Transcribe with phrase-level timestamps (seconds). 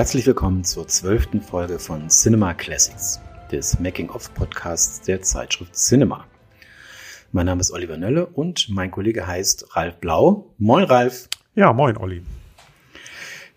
[0.00, 3.20] Herzlich willkommen zur zwölften Folge von Cinema Classics,
[3.52, 6.26] des Making-of-Podcasts der Zeitschrift Cinema.
[7.32, 10.54] Mein Name ist Oliver Nölle und mein Kollege heißt Ralf Blau.
[10.56, 11.28] Moin, Ralf.
[11.54, 12.22] Ja, moin, Olli.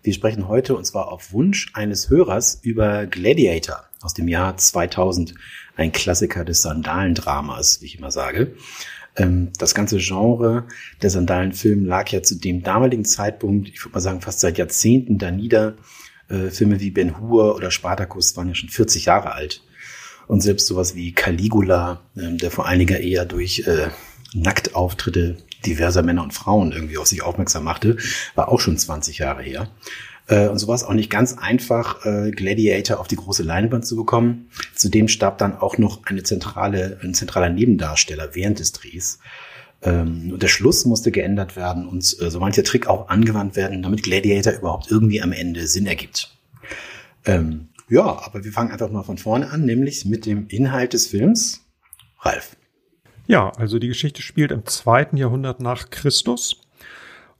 [0.02, 5.32] Wir sprechen heute, und zwar auf Wunsch eines Hörers, über Gladiator aus dem Jahr 2000,
[5.76, 8.54] ein Klassiker des Sandalendramas, wie ich immer sage.
[9.16, 10.66] Ähm, das ganze Genre
[11.00, 15.16] der Sandalenfilme lag ja zu dem damaligen Zeitpunkt, ich würde mal sagen, fast seit Jahrzehnten
[15.16, 15.78] da nieder.
[16.28, 19.62] Äh, Filme wie Ben Hur oder Spartacus waren ja schon 40 Jahre alt.
[20.26, 23.88] Und selbst sowas wie Caligula, ähm, der vor einiger eher durch äh,
[24.32, 27.96] Nacktauftritte diverser Männer und Frauen irgendwie auf sich aufmerksam machte,
[28.34, 29.68] war auch schon 20 Jahre her.
[30.26, 33.86] Äh, und so war es auch nicht ganz einfach, äh, Gladiator auf die große Leinwand
[33.86, 34.48] zu bekommen.
[34.74, 39.18] Zudem starb dann auch noch eine zentrale, ein zentraler Nebendarsteller während des Drehs.
[39.84, 43.82] Ähm, und der Schluss musste geändert werden und äh, so mancher Trick auch angewandt werden,
[43.82, 46.34] damit Gladiator überhaupt irgendwie am Ende Sinn ergibt.
[47.26, 51.06] Ähm, ja, aber wir fangen einfach mal von vorne an, nämlich mit dem Inhalt des
[51.06, 51.60] Films.
[52.20, 52.56] Ralf.
[53.26, 56.60] Ja, also die Geschichte spielt im zweiten Jahrhundert nach Christus.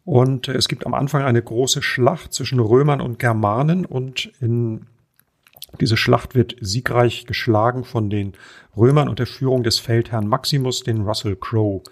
[0.04, 4.86] Und es gibt am Anfang eine große Schlacht zwischen Römern und Germanen und in
[5.80, 8.34] diese Schlacht wird siegreich geschlagen von den
[8.76, 11.82] Römern unter Führung des Feldherrn Maximus, den Russell Crowe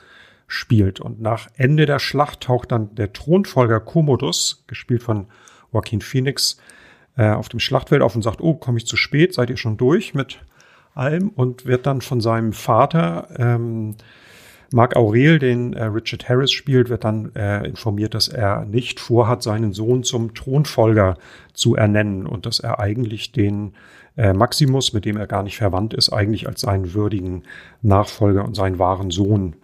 [0.52, 1.00] spielt.
[1.00, 5.26] Und nach Ende der Schlacht taucht dann der Thronfolger Commodus, gespielt von
[5.72, 6.58] Joaquin Phoenix,
[7.16, 9.78] äh, auf dem Schlachtfeld auf und sagt, oh, komme ich zu spät, seid ihr schon
[9.78, 10.40] durch mit
[10.94, 11.30] allem?
[11.30, 13.96] Und wird dann von seinem Vater ähm,
[14.72, 19.42] Mark Aurel, den äh, Richard Harris spielt, wird dann äh, informiert, dass er nicht vorhat,
[19.42, 21.16] seinen Sohn zum Thronfolger
[21.54, 23.72] zu ernennen und dass er eigentlich den
[24.18, 27.44] äh, Maximus, mit dem er gar nicht verwandt ist, eigentlich als seinen würdigen
[27.80, 29.56] Nachfolger und seinen wahren Sohn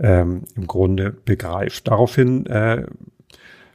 [0.00, 1.88] ähm, im Grunde begreift.
[1.88, 2.86] Daraufhin äh,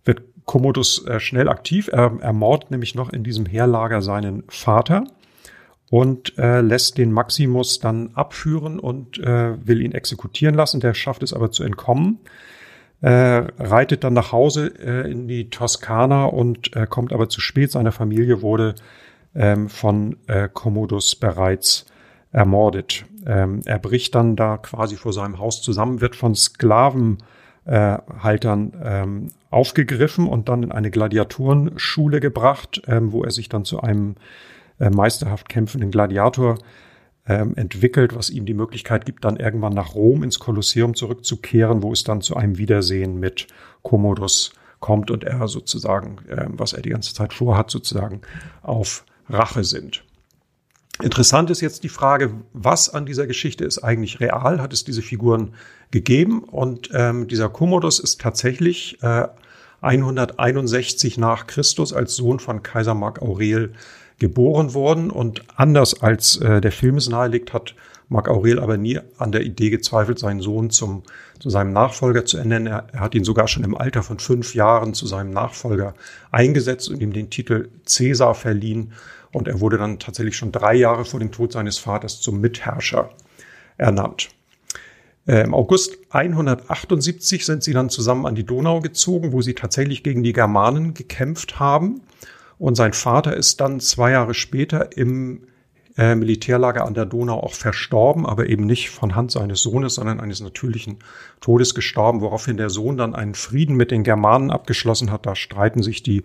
[0.06, 1.90] wird Commodus äh, schnell aktiv.
[1.92, 5.06] Er ermordet nämlich noch in diesem Heerlager seinen Vater
[5.90, 10.80] und äh, lässt den Maximus dann abführen und äh, will ihn exekutieren lassen.
[10.80, 12.20] Der schafft es aber zu entkommen,
[13.02, 17.72] äh, reitet dann nach Hause äh, in die Toskana und äh, kommt aber zu spät.
[17.72, 18.76] Seine Familie wurde
[19.36, 21.86] ähm, von äh, Commodus bereits
[22.34, 23.06] ermordet.
[23.26, 30.28] Ähm, er bricht dann da quasi vor seinem Haus zusammen, wird von Sklavenhaltern ähm, aufgegriffen
[30.28, 34.16] und dann in eine Gladiatorenschule gebracht, ähm, wo er sich dann zu einem
[34.80, 36.58] äh, meisterhaft kämpfenden Gladiator
[37.26, 41.94] ähm, entwickelt, was ihm die Möglichkeit gibt, dann irgendwann nach Rom ins Kolosseum zurückzukehren, wo
[41.94, 43.48] es dann zu einem Wiedersehen mit
[43.82, 48.22] Commodus kommt und er sozusagen, äh, was er die ganze Zeit vorhat, sozusagen
[48.64, 50.03] auf Rache sind.
[51.02, 54.62] Interessant ist jetzt die Frage, was an dieser Geschichte ist eigentlich real?
[54.62, 55.54] Hat es diese Figuren
[55.92, 56.44] gegeben?
[56.44, 59.28] Und ähm, dieser Commodus ist tatsächlich äh,
[59.82, 63.74] 161 nach Christus als Sohn von Kaiser Mark Aurel
[64.20, 67.76] geboren worden und anders als äh, der Film es nahelegt, hat
[68.10, 71.04] Marc Aurel aber nie an der Idee gezweifelt, seinen Sohn zum,
[71.40, 72.68] zu seinem Nachfolger zu ernennen.
[72.68, 75.96] Er, er, hat ihn sogar schon im Alter von fünf Jahren zu seinem Nachfolger
[76.32, 78.94] eingesetzt und ihm den Titel Cäsar verliehen.
[79.34, 83.10] Und er wurde dann tatsächlich schon drei Jahre vor dem Tod seines Vaters zum Mitherrscher
[83.78, 84.30] ernannt.
[85.28, 90.04] Äh, Im August 178 sind sie dann zusammen an die Donau gezogen, wo sie tatsächlich
[90.04, 92.02] gegen die Germanen gekämpft haben.
[92.60, 95.48] Und sein Vater ist dann zwei Jahre später im
[95.98, 100.20] äh, Militärlager an der Donau auch verstorben, aber eben nicht von Hand seines Sohnes, sondern
[100.20, 100.98] eines natürlichen
[101.40, 105.26] Todes gestorben, woraufhin der Sohn dann einen Frieden mit den Germanen abgeschlossen hat.
[105.26, 106.24] Da streiten sich die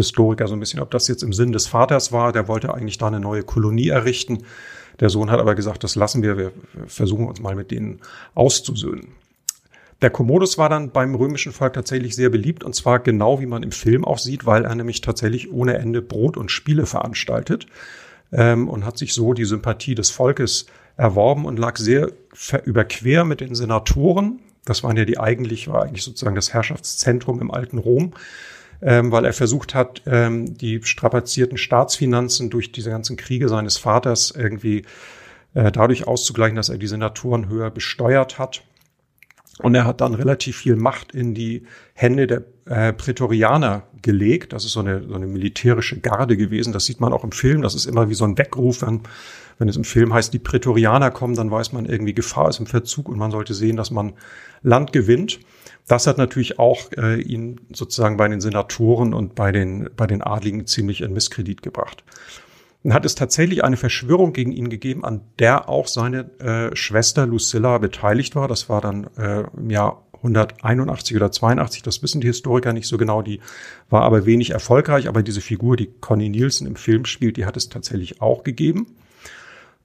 [0.00, 2.32] Historiker so ein bisschen, ob das jetzt im Sinn des Vaters war.
[2.32, 4.44] Der wollte eigentlich da eine neue Kolonie errichten.
[5.00, 6.52] Der Sohn hat aber gesagt, das lassen wir, wir
[6.86, 8.00] versuchen uns mal mit denen
[8.34, 9.08] auszusöhnen.
[10.02, 13.62] Der Commodus war dann beim römischen Volk tatsächlich sehr beliebt und zwar genau wie man
[13.62, 17.66] im Film auch sieht, weil er nämlich tatsächlich ohne Ende Brot und Spiele veranstaltet
[18.32, 22.12] ähm, und hat sich so die Sympathie des Volkes erworben und lag sehr
[22.64, 24.40] überquer mit den Senatoren.
[24.64, 28.12] Das waren ja die eigentlich, war eigentlich sozusagen das Herrschaftszentrum im alten Rom,
[28.82, 34.32] ähm, weil er versucht hat, ähm, die strapazierten Staatsfinanzen durch diese ganzen Kriege seines Vaters
[34.36, 34.84] irgendwie
[35.54, 38.62] äh, dadurch auszugleichen, dass er die Senatoren höher besteuert hat.
[39.58, 44.54] Und er hat dann relativ viel Macht in die Hände der äh, Prätorianer gelegt.
[44.54, 46.72] Das ist so eine, so eine militärische Garde gewesen.
[46.72, 47.60] Das sieht man auch im Film.
[47.60, 48.80] Das ist immer wie so ein Weckruf.
[48.80, 49.02] Wenn,
[49.58, 52.66] wenn es im Film heißt, die Prätorianer kommen, dann weiß man irgendwie, Gefahr ist im
[52.66, 54.14] Verzug und man sollte sehen, dass man
[54.62, 55.40] Land gewinnt.
[55.90, 60.22] Das hat natürlich auch äh, ihn sozusagen bei den Senatoren und bei den, bei den
[60.22, 62.04] Adligen ziemlich in Misskredit gebracht.
[62.84, 67.26] Dann hat es tatsächlich eine Verschwörung gegen ihn gegeben, an der auch seine äh, Schwester
[67.26, 68.46] Lucilla beteiligt war.
[68.46, 72.96] Das war dann äh, im Jahr 1981 oder 82, das wissen die Historiker nicht so
[72.96, 73.40] genau, die
[73.88, 77.56] war aber wenig erfolgreich, aber diese Figur, die Connie Nielsen im Film spielt, die hat
[77.56, 78.86] es tatsächlich auch gegeben.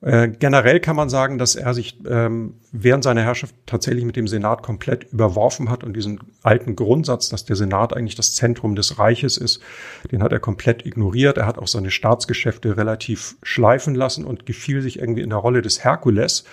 [0.05, 4.27] Äh, generell kann man sagen, dass er sich ähm, während seiner Herrschaft tatsächlich mit dem
[4.27, 8.99] Senat komplett überworfen hat und diesen alten Grundsatz, dass der Senat eigentlich das Zentrum des
[8.99, 9.63] Reiches ist,
[10.11, 11.39] den hat er komplett ignoriert.
[11.39, 15.63] Er hat auch seine Staatsgeschäfte relativ schleifen lassen und gefiel sich irgendwie in der Rolle
[15.63, 16.43] des Herkules,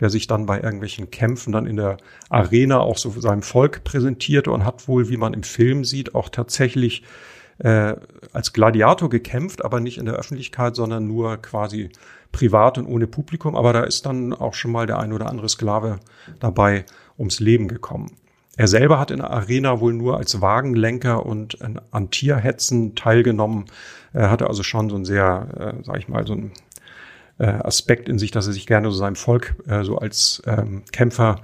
[0.00, 1.96] der sich dann bei irgendwelchen Kämpfen dann in der
[2.28, 6.28] Arena auch so seinem Volk präsentierte und hat wohl, wie man im Film sieht, auch
[6.28, 7.04] tatsächlich
[7.56, 7.94] äh,
[8.34, 11.88] als Gladiator gekämpft, aber nicht in der Öffentlichkeit, sondern nur quasi
[12.32, 13.56] privat und ohne Publikum.
[13.56, 16.00] Aber da ist dann auch schon mal der ein oder andere Sklave
[16.40, 16.84] dabei
[17.18, 18.12] ums Leben gekommen.
[18.56, 21.58] Er selber hat in der Arena wohl nur als Wagenlenker und
[21.92, 23.66] an Tierhetzen teilgenommen.
[24.12, 26.52] Er hatte also schon so ein sehr, äh, sag ich mal, so ein
[27.38, 30.82] äh, Aspekt in sich, dass er sich gerne so seinem Volk äh, so als ähm,
[30.90, 31.42] Kämpfer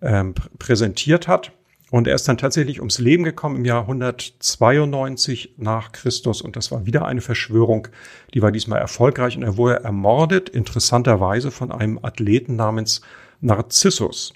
[0.00, 1.52] ähm, präsentiert hat.
[1.90, 6.42] Und er ist dann tatsächlich ums Leben gekommen im Jahr 192 nach Christus.
[6.42, 7.88] Und das war wieder eine Verschwörung,
[8.34, 9.36] die war diesmal erfolgreich.
[9.36, 13.02] Und er wurde ermordet, interessanterweise von einem Athleten namens
[13.40, 14.34] Narzissus.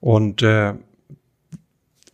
[0.00, 0.74] Und äh,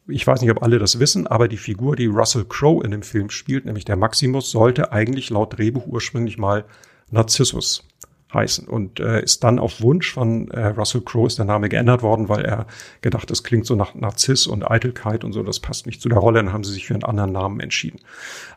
[0.06, 3.02] ich weiß nicht, ob alle das wissen, aber die Figur, die Russell Crowe in dem
[3.02, 6.64] Film spielt, nämlich der Maximus, sollte eigentlich laut Drehbuch ursprünglich mal
[7.10, 7.84] Narzissus
[8.32, 12.02] heißen und äh, ist dann auf Wunsch von äh, Russell Crowe ist der Name geändert
[12.02, 12.66] worden, weil er
[13.00, 16.18] gedacht, das klingt so nach Narziss und Eitelkeit und so, das passt nicht zu der
[16.18, 18.00] Rolle, dann haben sie sich für einen anderen Namen entschieden.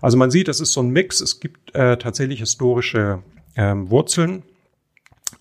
[0.01, 3.19] Also man sieht, es ist so ein Mix, es gibt äh, tatsächlich historische
[3.55, 4.43] ähm, Wurzeln,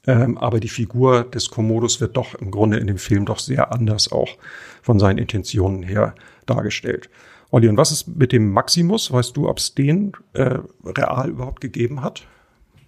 [0.06, 3.72] ähm, aber die Figur des Commodus wird doch im Grunde in dem Film doch sehr
[3.72, 4.36] anders auch
[4.82, 6.14] von seinen Intentionen her
[6.46, 7.08] dargestellt.
[7.50, 9.12] Olli, und was ist mit dem Maximus?
[9.12, 12.26] Weißt du, ob es den äh, real überhaupt gegeben hat?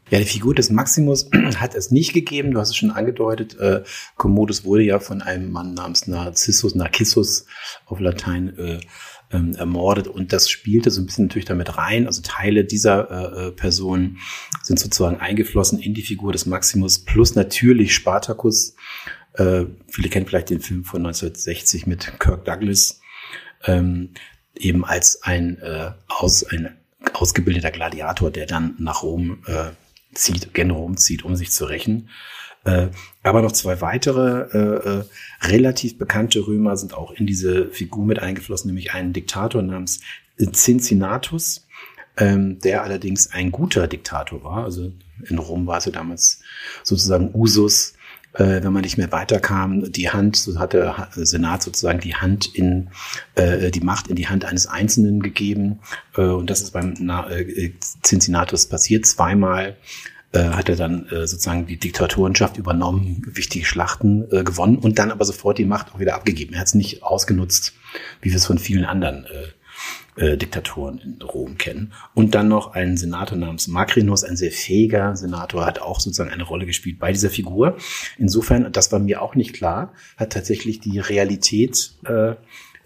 [0.08, 2.52] Ja, die Figur des Maximus hat es nicht gegeben.
[2.52, 3.58] Du hast es schon angedeutet.
[3.58, 3.82] Äh,
[4.16, 7.46] Commodus wurde ja von einem Mann namens Narcissus, Narcissus
[7.86, 8.80] auf Latein äh,
[9.32, 12.06] ähm, ermordet und das spielte so ein bisschen natürlich damit rein.
[12.06, 14.18] Also Teile dieser äh, äh, Person
[14.62, 18.76] sind sozusagen eingeflossen in die Figur des Maximus plus natürlich Spartacus.
[19.34, 23.00] Äh, viele kennen vielleicht den Film von 1960 mit Kirk Douglas,
[23.64, 24.10] ähm,
[24.54, 26.76] eben als ein, äh, aus, ein
[27.12, 29.70] ausgebildeter Gladiator, der dann nach Rom äh,
[30.16, 32.08] zieht, gen Rom zieht, um sich zu rächen.
[32.64, 32.88] Äh,
[33.22, 35.04] aber noch zwei weitere äh, äh,
[35.42, 40.00] relativ bekannte Römer sind auch in diese Figur mit eingeflossen, nämlich einen Diktator namens
[40.36, 41.66] Cincinnatus,
[42.16, 44.64] ähm, der allerdings ein guter Diktator war.
[44.64, 44.92] Also
[45.28, 46.40] in Rom war es ja damals
[46.82, 47.94] sozusagen Usus,
[48.36, 52.46] äh, wenn man nicht mehr weiterkam, die Hand, so hat der Senat sozusagen die Hand
[52.54, 52.88] in
[53.34, 55.80] äh, die Macht in die Hand eines Einzelnen gegeben.
[56.16, 57.72] Äh, und das ist beim Na äh,
[58.02, 59.76] Cincinnatus passiert zweimal
[60.32, 65.10] äh, hat er dann äh, sozusagen die Diktatorenschaft übernommen, wichtige Schlachten äh, gewonnen und dann
[65.10, 66.54] aber sofort die Macht auch wieder abgegeben.
[66.54, 67.74] Er hat es nicht ausgenutzt,
[68.20, 69.48] wie wir es von vielen anderen äh,
[70.16, 71.92] äh, Diktatoren in Rom kennen.
[72.14, 76.44] Und dann noch ein Senator namens Macrinus, ein sehr fähiger Senator, hat auch sozusagen eine
[76.44, 77.76] Rolle gespielt bei dieser Figur.
[78.18, 82.34] Insofern, das war mir auch nicht klar, hat tatsächlich die Realität äh,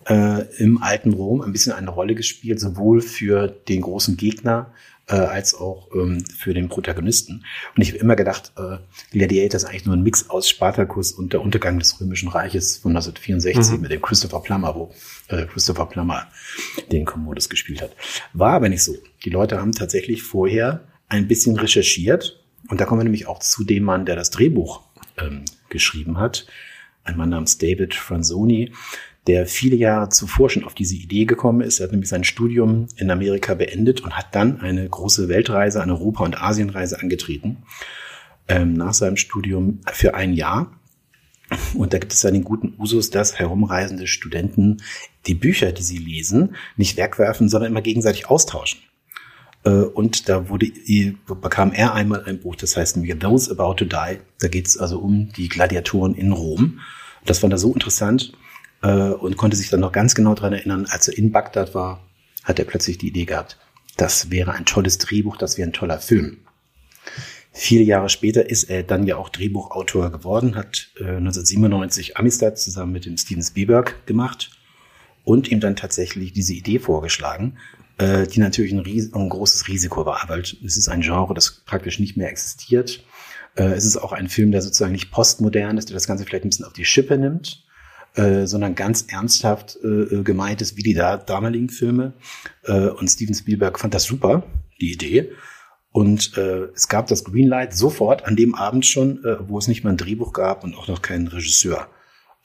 [0.06, 4.72] äh, im alten Rom ein bisschen eine Rolle gespielt, sowohl für den großen Gegner
[5.10, 7.44] äh, als auch ähm, für den Protagonisten.
[7.76, 8.78] Und ich habe immer gedacht, äh,
[9.10, 12.92] Gladiator ist eigentlich nur ein Mix aus Spartacus und der Untergang des Römischen Reiches von
[12.92, 13.82] 1964 mhm.
[13.82, 14.94] mit dem Christopher Plummer, wo
[15.28, 16.28] äh, Christopher Plummer
[16.92, 17.90] den Commodus gespielt hat.
[18.32, 18.96] War aber nicht so.
[19.24, 23.64] Die Leute haben tatsächlich vorher ein bisschen recherchiert und da kommen wir nämlich auch zu
[23.64, 24.82] dem Mann, der das Drehbuch
[25.18, 26.46] ähm, geschrieben hat.
[27.02, 28.72] Ein Mann namens David Franzoni,
[29.30, 31.78] der viele Jahre zuvor schon auf diese Idee gekommen ist.
[31.78, 35.92] Er hat nämlich sein Studium in Amerika beendet und hat dann eine große Weltreise, eine
[35.92, 37.58] Europa- und Asienreise angetreten.
[38.48, 40.72] Ähm, nach seinem Studium für ein Jahr.
[41.74, 44.78] Und da gibt es dann den guten Usus, dass herumreisende Studenten
[45.26, 48.80] die Bücher, die sie lesen, nicht wegwerfen, sondern immer gegenseitig austauschen.
[49.62, 50.72] Äh, und da wurde,
[51.40, 54.18] bekam er einmal ein Buch, das heißt Those About to Die.
[54.40, 56.80] Da geht es also um die Gladiatoren in Rom.
[57.24, 58.32] Das fand er so interessant,
[58.82, 62.06] äh, und konnte sich dann noch ganz genau dran erinnern, als er in Bagdad war,
[62.44, 63.58] hat er plötzlich die Idee gehabt,
[63.96, 66.38] das wäre ein tolles Drehbuch, das wäre ein toller Film.
[67.52, 72.92] Vier Jahre später ist er dann ja auch Drehbuchautor geworden, hat äh, 1997 Amistad zusammen
[72.92, 74.50] mit dem Steven Spielberg gemacht
[75.24, 77.58] und ihm dann tatsächlich diese Idee vorgeschlagen,
[77.98, 81.62] äh, die natürlich ein, Ries ein großes Risiko war, weil es ist ein Genre, das
[81.66, 83.04] praktisch nicht mehr existiert.
[83.56, 86.44] Äh, es ist auch ein Film, der sozusagen nicht postmodern ist, der das Ganze vielleicht
[86.44, 87.64] ein bisschen auf die Schippe nimmt
[88.14, 92.14] äh, sondern ganz ernsthaft äh, äh, gemeint ist, wie die da, damaligen Filme.
[92.64, 94.42] Äh, und Steven Spielberg fand das super,
[94.80, 95.30] die Idee.
[95.92, 99.82] Und äh, es gab das Greenlight sofort an dem Abend schon, äh, wo es nicht
[99.82, 101.88] mal ein Drehbuch gab und auch noch keinen Regisseur.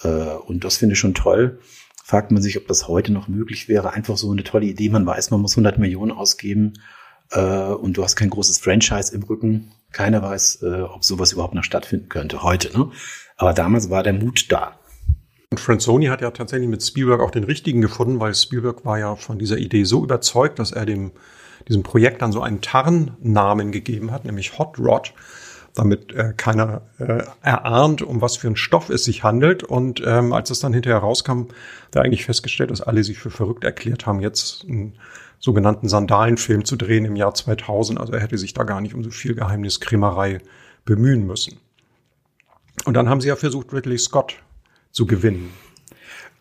[0.02, 1.60] Äh, und das finde ich schon toll.
[2.04, 3.94] fragt man sich, ob das heute noch möglich wäre.
[3.94, 4.90] Einfach so eine tolle Idee.
[4.90, 6.74] Man weiß, man muss 100 Millionen ausgeben
[7.32, 9.72] äh, und du hast kein großes Franchise im Rücken.
[9.92, 12.76] Keiner weiß, äh, ob sowas überhaupt noch stattfinden könnte heute.
[12.78, 12.92] Ne?
[13.38, 14.80] Aber damals war der Mut da.
[15.56, 19.16] Und Franzoni hat ja tatsächlich mit Spielberg auch den richtigen gefunden, weil Spielberg war ja
[19.16, 21.14] von dieser Idee so überzeugt, dass er dem,
[21.70, 25.14] diesem Projekt dann so einen Tarnnamen gegeben hat, nämlich Hot Rod
[25.74, 29.64] damit äh, keiner äh, erahnt, um was für einen Stoff es sich handelt.
[29.64, 31.44] Und ähm, als es dann hinterher rauskam,
[31.92, 34.98] da eigentlich festgestellt, dass alle sich für verrückt erklärt haben, jetzt einen
[35.40, 37.98] sogenannten Sandalenfilm zu drehen im Jahr 2000.
[37.98, 40.40] Also er hätte sich da gar nicht um so viel Geheimniskrämerei
[40.84, 41.62] bemühen müssen.
[42.84, 44.36] Und dann haben sie ja versucht, Ridley Scott
[44.96, 45.52] zu gewinnen.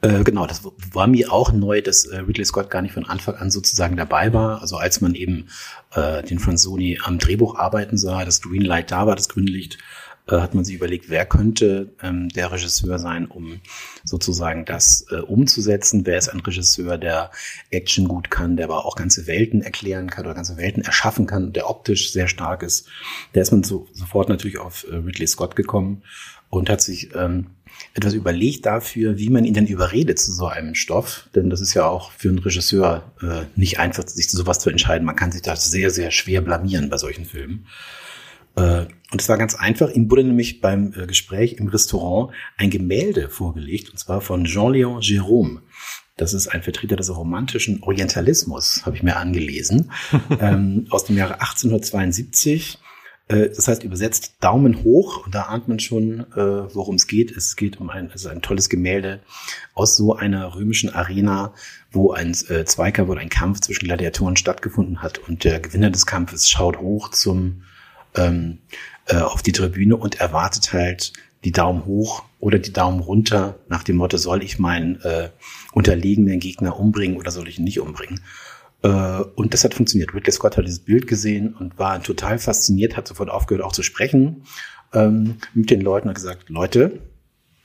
[0.00, 3.34] Äh, genau, das war mir auch neu, dass äh, Ridley Scott gar nicht von Anfang
[3.34, 4.60] an sozusagen dabei war.
[4.60, 5.48] Also als man eben
[5.94, 9.78] äh, den Franzoni am Drehbuch arbeiten sah, das Greenlight da war, das Grünlicht, äh,
[10.26, 13.60] hat man sich überlegt, wer könnte ähm, der Regisseur sein, um
[14.04, 16.06] sozusagen das äh, umzusetzen.
[16.06, 17.30] Wer ist ein Regisseur, der
[17.70, 21.52] Action gut kann, der aber auch ganze Welten erklären kann oder ganze Welten erschaffen kann,
[21.52, 22.88] der optisch sehr stark ist.
[23.34, 26.02] Da ist man so, sofort natürlich auf äh, Ridley Scott gekommen
[26.48, 27.48] und hat sich ähm,
[27.92, 31.28] etwas überlegt dafür, wie man ihn denn überredet zu so einem Stoff.
[31.34, 34.70] Denn das ist ja auch für einen Regisseur äh, nicht einfach, sich zu sowas zu
[34.70, 35.04] entscheiden.
[35.04, 37.66] Man kann sich da sehr, sehr schwer blamieren bei solchen Filmen.
[38.56, 39.90] Äh, und es war ganz einfach.
[39.90, 45.00] Ihm wurde nämlich beim äh, Gespräch im Restaurant ein Gemälde vorgelegt, und zwar von Jean-Léon
[45.00, 45.60] Gérôme.
[46.16, 49.90] Das ist ein Vertreter des romantischen Orientalismus, habe ich mir angelesen,
[50.40, 52.78] ähm, aus dem Jahre 1872
[53.28, 57.30] äh, das heißt übersetzt Daumen hoch und da ahnt man schon, äh, worum es geht.
[57.30, 59.20] Es geht um ein, also ein tolles Gemälde
[59.74, 61.54] aus so einer römischen Arena,
[61.90, 66.06] wo ein äh, Zweikampf oder ein Kampf zwischen Gladiatoren stattgefunden hat und der Gewinner des
[66.06, 67.62] Kampfes schaut hoch zum
[68.14, 68.58] ähm,
[69.06, 71.12] äh, auf die Tribüne und erwartet halt
[71.44, 75.30] die Daumen hoch oder die Daumen runter nach dem Motto, soll ich meinen äh,
[75.72, 78.20] unterlegenen Gegner umbringen oder soll ich ihn nicht umbringen?
[78.82, 78.88] Äh,
[79.34, 80.14] und das hat funktioniert.
[80.14, 83.82] Ridley Scott hat dieses Bild gesehen und war total fasziniert, hat sofort aufgehört, auch zu
[83.82, 84.44] sprechen
[84.92, 87.00] ähm, mit den Leuten und gesagt, Leute,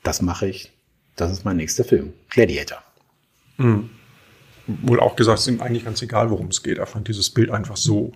[0.03, 0.71] das mache ich,
[1.15, 2.81] das ist mein nächster Film, Gladiator.
[3.57, 3.89] Mhm.
[4.67, 6.77] Wohl auch gesagt, es ist ihm eigentlich ganz egal, worum es geht.
[6.77, 8.13] Er fand dieses Bild einfach so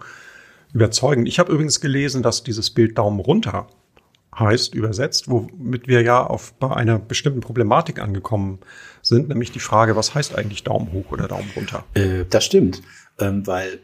[0.74, 1.28] überzeugend.
[1.28, 3.68] Ich habe übrigens gelesen, dass dieses Bild Daumen runter
[4.38, 8.60] heißt, übersetzt, womit wir ja auf, bei einer bestimmten Problematik angekommen
[9.02, 11.86] sind, nämlich die Frage, was heißt eigentlich Daumen hoch oder Daumen runter?
[11.94, 12.82] Äh, das stimmt,
[13.20, 13.80] ähm, weil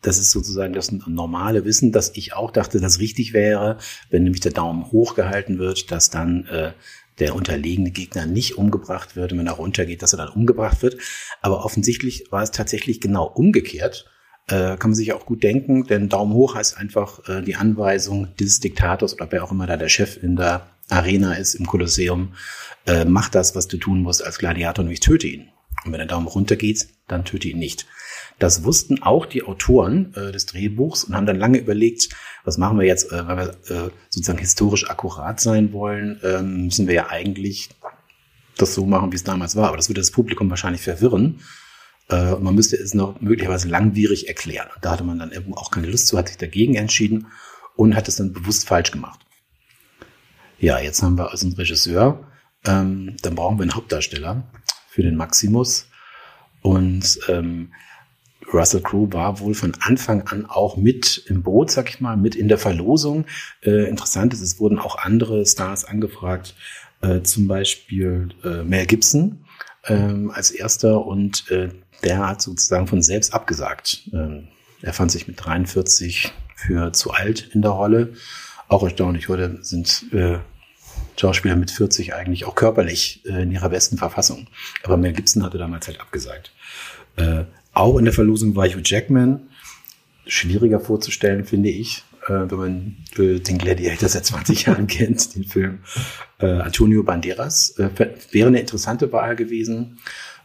[0.00, 3.78] das ist sozusagen das normale Wissen, dass ich auch dachte, dass richtig wäre,
[4.10, 6.72] wenn nämlich der Daumen hoch gehalten wird, dass dann äh,
[7.20, 10.98] der unterlegene Gegner nicht umgebracht wird und wenn er runtergeht, dass er dann umgebracht wird.
[11.40, 14.10] Aber offensichtlich war es tatsächlich genau umgekehrt.
[14.48, 18.28] Äh, kann man sich auch gut denken, denn Daumen hoch heißt einfach äh, die Anweisung
[18.38, 22.34] dieses Diktators oder wer auch immer da der Chef in der Arena ist, im Kolosseum,
[22.86, 25.48] äh, mach das, was du tun musst als Gladiator, nämlich töte ihn.
[25.84, 27.86] Und wenn der Daumen runter geht, dann töte ihn nicht.
[28.38, 32.08] Das wussten auch die Autoren äh, des Drehbuchs und haben dann lange überlegt,
[32.44, 36.86] was machen wir jetzt, äh, weil wir äh, sozusagen historisch akkurat sein wollen, ähm, müssen
[36.86, 37.70] wir ja eigentlich
[38.58, 39.68] das so machen, wie es damals war.
[39.68, 41.40] Aber das würde das Publikum wahrscheinlich verwirren.
[42.12, 44.68] Äh, man müsste es noch möglicherweise langwierig erklären.
[44.74, 47.28] Und da hatte man dann auch keine Lust zu, hat sich dagegen entschieden
[47.74, 49.20] und hat es dann bewusst falsch gemacht.
[50.58, 52.28] Ja, jetzt haben wir also einen Regisseur,
[52.64, 54.44] ähm, dann brauchen wir einen Hauptdarsteller
[54.88, 55.88] für den Maximus.
[56.60, 57.72] Und ähm,
[58.52, 62.36] Russell Crowe war wohl von Anfang an auch mit im Boot, sag ich mal, mit
[62.36, 63.24] in der Verlosung.
[63.62, 66.54] Äh, interessant ist, es wurden auch andere Stars angefragt,
[67.00, 69.44] äh, zum Beispiel äh, Mel Gibson
[69.84, 71.70] ähm, als erster und äh,
[72.04, 74.08] der hat sozusagen von selbst abgesagt.
[74.12, 74.48] Ähm,
[74.82, 78.14] er fand sich mit 43 für zu alt in der Rolle.
[78.68, 80.38] Auch erstaunlich, heute sind äh,
[81.16, 84.48] Schauspieler mit 40 eigentlich auch körperlich äh, in ihrer besten Verfassung.
[84.82, 86.52] Aber Mel Gibson hatte damals halt abgesagt.
[87.16, 87.44] Äh,
[87.74, 89.40] auch in der Verlosung war Hugh Jackman.
[90.26, 95.44] Schwieriger vorzustellen, finde ich, äh, wenn man äh, den Gladiator seit 20 Jahren kennt, den
[95.44, 95.80] Film.
[96.38, 97.90] Äh, Antonio Banderas äh,
[98.30, 99.98] wäre eine interessante Wahl gewesen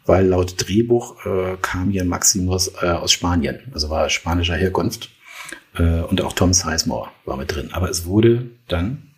[0.07, 5.09] weil laut Drehbuch äh, kam hier Maximus äh, aus Spanien, also war spanischer Herkunft.
[5.75, 7.69] Äh, und auch Tom Sizemore war mit drin.
[7.73, 9.11] Aber es wurde dann,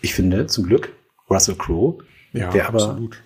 [0.00, 0.92] ich finde, zum Glück
[1.28, 3.22] Russell Crowe, ja, der aber absolut.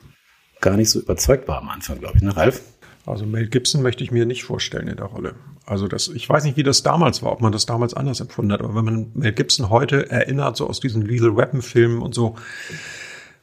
[0.60, 2.62] gar nicht so überzeugt war am Anfang, glaube ich, ne, Ralf?
[3.04, 5.34] Also Mel Gibson möchte ich mir nicht vorstellen in der Rolle.
[5.66, 8.52] Also das, ich weiß nicht, wie das damals war, ob man das damals anders empfunden
[8.52, 12.14] hat, aber wenn man Mel Gibson heute erinnert, so aus diesen Lethal Weapon Filmen und
[12.14, 12.36] so,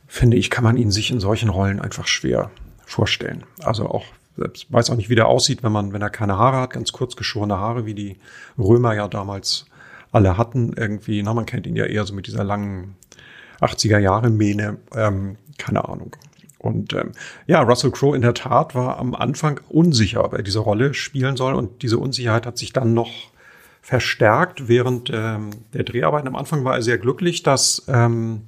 [0.08, 2.52] finde ich, kann man ihn sich in solchen Rollen einfach schwer
[2.90, 3.44] vorstellen.
[3.64, 4.06] Also auch
[4.38, 6.92] selbst weiß auch nicht, wie der aussieht, wenn man, wenn er keine Haare hat, ganz
[6.92, 8.18] kurz geschorene Haare, wie die
[8.58, 9.66] Römer ja damals
[10.12, 10.74] alle hatten.
[10.76, 12.96] Irgendwie, na, man kennt ihn ja eher so mit dieser langen
[13.62, 16.16] 80er Jahre Mähne, ähm, keine Ahnung.
[16.58, 17.12] Und ähm,
[17.48, 21.38] ja, Russell Crowe in der Tat war am Anfang unsicher, ob er diese Rolle spielen
[21.38, 21.54] soll.
[21.54, 23.32] Und diese Unsicherheit hat sich dann noch
[23.82, 26.28] verstärkt während ähm, der Dreharbeiten.
[26.28, 28.42] Am Anfang war er sehr glücklich, dass ähm,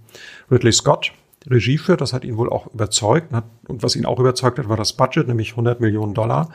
[0.50, 1.14] Ridley Scott
[1.50, 2.02] Regie führt.
[2.02, 3.34] Das hat ihn wohl auch überzeugt.
[3.68, 6.50] Und was ihn auch überzeugt hat, war das Budget, nämlich 100 Millionen Dollar.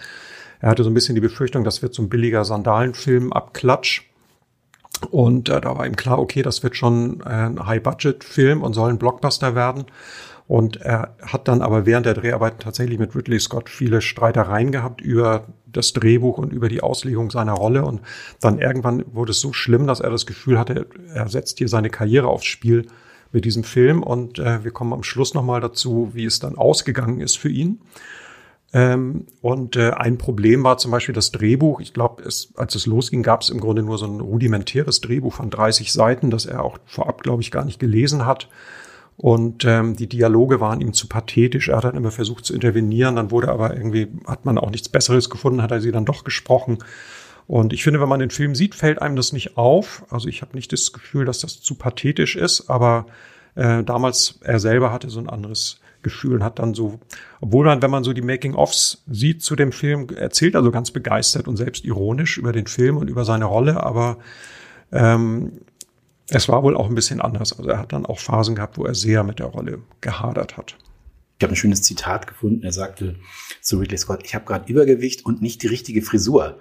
[0.61, 4.03] Er hatte so ein bisschen die Befürchtung, das wird so ein billiger Sandalenfilm abklatsch.
[5.11, 8.99] Und äh, da war ihm klar, okay, das wird schon ein High-Budget-Film und soll ein
[8.99, 9.85] Blockbuster werden.
[10.49, 15.01] Und er hat dann aber während der Dreharbeiten tatsächlich mit Ridley Scott viele Streitereien gehabt
[15.01, 17.85] über das Drehbuch und über die Auslegung seiner Rolle.
[17.85, 18.01] Und
[18.41, 21.91] dann irgendwann wurde es so schlimm, dass er das Gefühl hatte, er setzt hier seine
[21.91, 22.87] Karriere aufs Spiel
[23.33, 24.03] mit diesem Film.
[24.03, 27.81] Und äh, wir kommen am Schluss nochmal dazu, wie es dann ausgegangen ist für ihn.
[28.73, 31.81] Ähm, und äh, ein Problem war zum Beispiel das Drehbuch.
[31.81, 35.51] Ich glaube, als es losging, gab es im Grunde nur so ein rudimentäres Drehbuch von
[35.51, 38.49] 30 Seiten, das er auch vorab, glaube ich, gar nicht gelesen hat.
[39.17, 41.69] Und ähm, die Dialoge waren ihm zu pathetisch.
[41.69, 44.89] Er hat dann immer versucht zu intervenieren, dann wurde aber irgendwie, hat man auch nichts
[44.91, 46.79] Besseres gefunden, hat er sie dann doch gesprochen.
[47.47, 50.05] Und ich finde, wenn man den Film sieht, fällt einem das nicht auf.
[50.11, 53.07] Also ich habe nicht das Gefühl, dass das zu pathetisch ist, aber
[53.55, 57.01] äh, damals er selber hatte so ein anderes Gefühl und hat dann so,
[57.41, 61.49] obwohl man, wenn man so die Making-ofs sieht zu dem Film, erzählt also ganz begeistert
[61.49, 64.19] und selbst ironisch über den Film und über seine Rolle, aber
[64.93, 65.53] ähm,
[66.29, 67.57] es war wohl auch ein bisschen anders.
[67.57, 70.77] Also er hat dann auch Phasen gehabt, wo er sehr mit der Rolle gehadert hat.
[71.39, 72.63] Ich habe ein schönes Zitat gefunden.
[72.63, 73.17] Er sagte
[73.61, 76.61] zu Ridley Scott, ich habe gerade Übergewicht und nicht die richtige Frisur.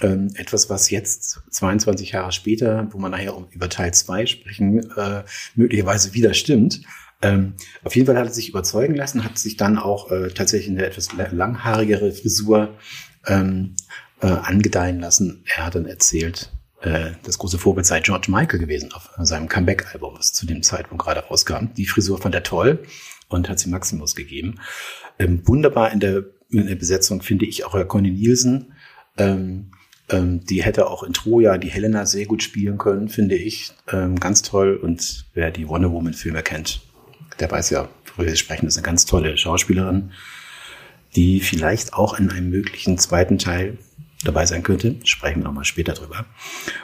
[0.00, 5.22] Ähm, etwas, was jetzt 22 Jahre später, wo man nachher über Teil 2 sprechen, äh,
[5.54, 6.82] möglicherweise wieder stimmt.
[7.22, 10.70] Ähm, auf jeden Fall hat er sich überzeugen lassen, hat sich dann auch äh, tatsächlich
[10.70, 12.76] eine etwas langhaarigere Frisur
[13.26, 13.74] ähm,
[14.20, 15.44] äh, angedeihen lassen.
[15.56, 20.14] Er hat dann erzählt, äh, das große Vorbild sei George Michael gewesen auf seinem Comeback-Album,
[20.16, 21.72] was zu dem Zeitpunkt gerade rauskam.
[21.76, 22.84] Die Frisur fand er toll
[23.28, 24.56] und hat sie Maximus gegeben.
[25.18, 28.74] Ähm, wunderbar in der, in der Besetzung finde ich auch Herr Conny Nielsen.
[29.16, 29.72] Ähm,
[30.08, 33.72] ähm, die hätte auch in Troja die Helena sehr gut spielen können, finde ich.
[33.90, 34.76] Ähm, ganz toll.
[34.76, 36.80] Und wer die Wonder Woman-Filme kennt,
[37.40, 38.66] der weiß ja, worüber wir sprechen.
[38.66, 40.12] Ist eine ganz tolle Schauspielerin,
[41.14, 43.78] die vielleicht auch in einem möglichen zweiten Teil
[44.24, 44.96] dabei sein könnte.
[45.04, 46.26] Sprechen wir nochmal später drüber.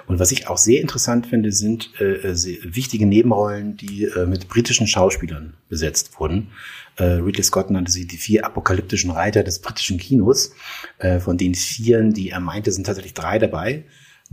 [0.07, 4.49] Und was ich auch sehr interessant finde, sind äh, äh wichtige Nebenrollen, die äh, mit
[4.49, 6.53] britischen Schauspielern besetzt wurden.
[6.97, 10.53] Äh, Ridley Scott nannte sie die vier apokalyptischen Reiter des britischen Kinos.
[10.99, 13.85] Äh, von den vieren, die er meinte, sind tatsächlich drei dabei.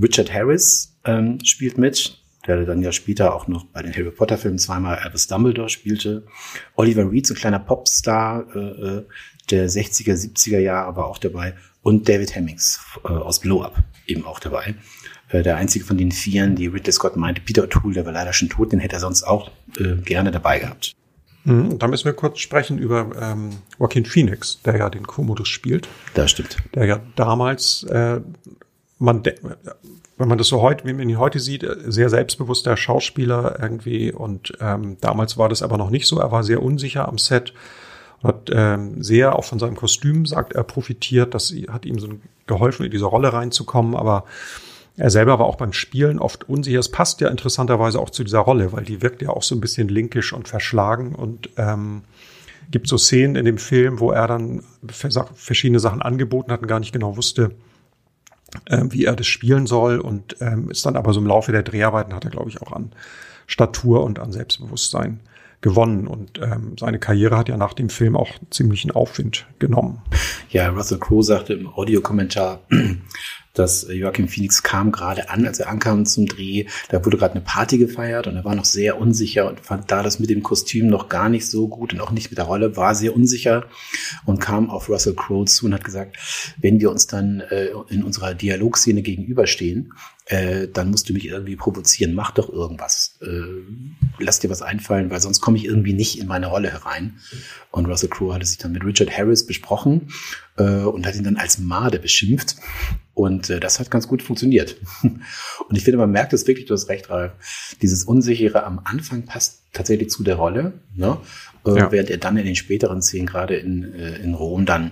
[0.01, 4.37] Richard Harris ähm, spielt mit, der dann ja später auch noch bei den Harry Potter
[4.37, 6.25] Filmen zweimal Albus Dumbledore spielte.
[6.75, 9.05] Oliver Reed, so ein kleiner Popstar äh, äh
[9.49, 13.75] der 60er, 70er Jahre war auch dabei und David Hemmings äh, aus Blow Up
[14.07, 14.75] eben auch dabei.
[15.29, 18.33] Äh, der einzige von den Vieren, die Ridley Scott meinte, Peter O'Toole, der war leider
[18.33, 20.95] schon tot, den hätte er sonst auch äh, gerne dabei gehabt.
[21.43, 25.87] Mhm, da müssen wir kurz sprechen über ähm, Joaquin Phoenix, der ja den Commodus spielt.
[26.13, 26.57] Das stimmt.
[26.75, 28.21] Der ja damals, äh,
[28.99, 34.11] man wenn man das so heute, wie man ihn heute sieht, sehr selbstbewusster Schauspieler irgendwie
[34.11, 36.19] und ähm, damals war das aber noch nicht so.
[36.19, 37.53] Er war sehr unsicher am Set
[38.23, 41.33] hat ähm, sehr auch von seinem Kostüm, sagt er, profitiert.
[41.33, 42.09] Das hat ihm so
[42.47, 43.95] geholfen, in diese Rolle reinzukommen.
[43.95, 44.25] Aber
[44.97, 46.79] er selber war auch beim Spielen oft unsicher.
[46.79, 49.61] Es passt ja interessanterweise auch zu dieser Rolle, weil die wirkt ja auch so ein
[49.61, 52.03] bisschen linkisch und verschlagen und ähm,
[52.69, 56.79] gibt so Szenen in dem Film, wo er dann verschiedene Sachen angeboten hat und gar
[56.79, 57.51] nicht genau wusste,
[58.65, 61.63] äh, wie er das spielen soll und ähm, ist dann aber so im Laufe der
[61.63, 62.91] Dreharbeiten hat er, glaube ich, auch an
[63.47, 65.19] Statur und an Selbstbewusstsein
[65.61, 66.07] gewonnen.
[66.07, 70.01] Und ähm, seine Karriere hat ja nach dem Film auch ziemlichen Aufwind genommen.
[70.49, 72.61] Ja, Russell Crowe sagte im Audiokommentar,
[73.53, 76.65] dass Joachim Phoenix kam gerade an, als er ankam zum Dreh.
[76.89, 80.03] Da wurde gerade eine Party gefeiert und er war noch sehr unsicher und fand da
[80.03, 82.77] das mit dem Kostüm noch gar nicht so gut und auch nicht mit der Rolle,
[82.77, 83.65] war sehr unsicher
[84.25, 86.17] und kam auf Russell Crowe zu und hat gesagt,
[86.59, 89.93] wenn wir uns dann äh, in unserer Dialogszene gegenüberstehen,
[90.25, 93.17] äh, dann musst du mich irgendwie provozieren, mach doch irgendwas.
[93.21, 93.41] Äh,
[94.19, 97.19] lass dir was einfallen, weil sonst komme ich irgendwie nicht in meine Rolle herein.
[97.71, 100.09] Und Russell Crowe hatte sich dann mit Richard Harris besprochen
[100.57, 102.55] äh, und hat ihn dann als Made beschimpft.
[103.13, 104.77] Und äh, das hat ganz gut funktioniert.
[105.03, 107.33] Und ich finde, man merkt es wirklich, du hast recht, Ralf.
[107.81, 110.73] Dieses Unsichere am Anfang passt tatsächlich zu der Rolle.
[110.95, 111.17] Ne?
[111.65, 111.91] Äh, ja.
[111.91, 114.91] Während er dann in den späteren Szenen, gerade in, äh, in Rom, dann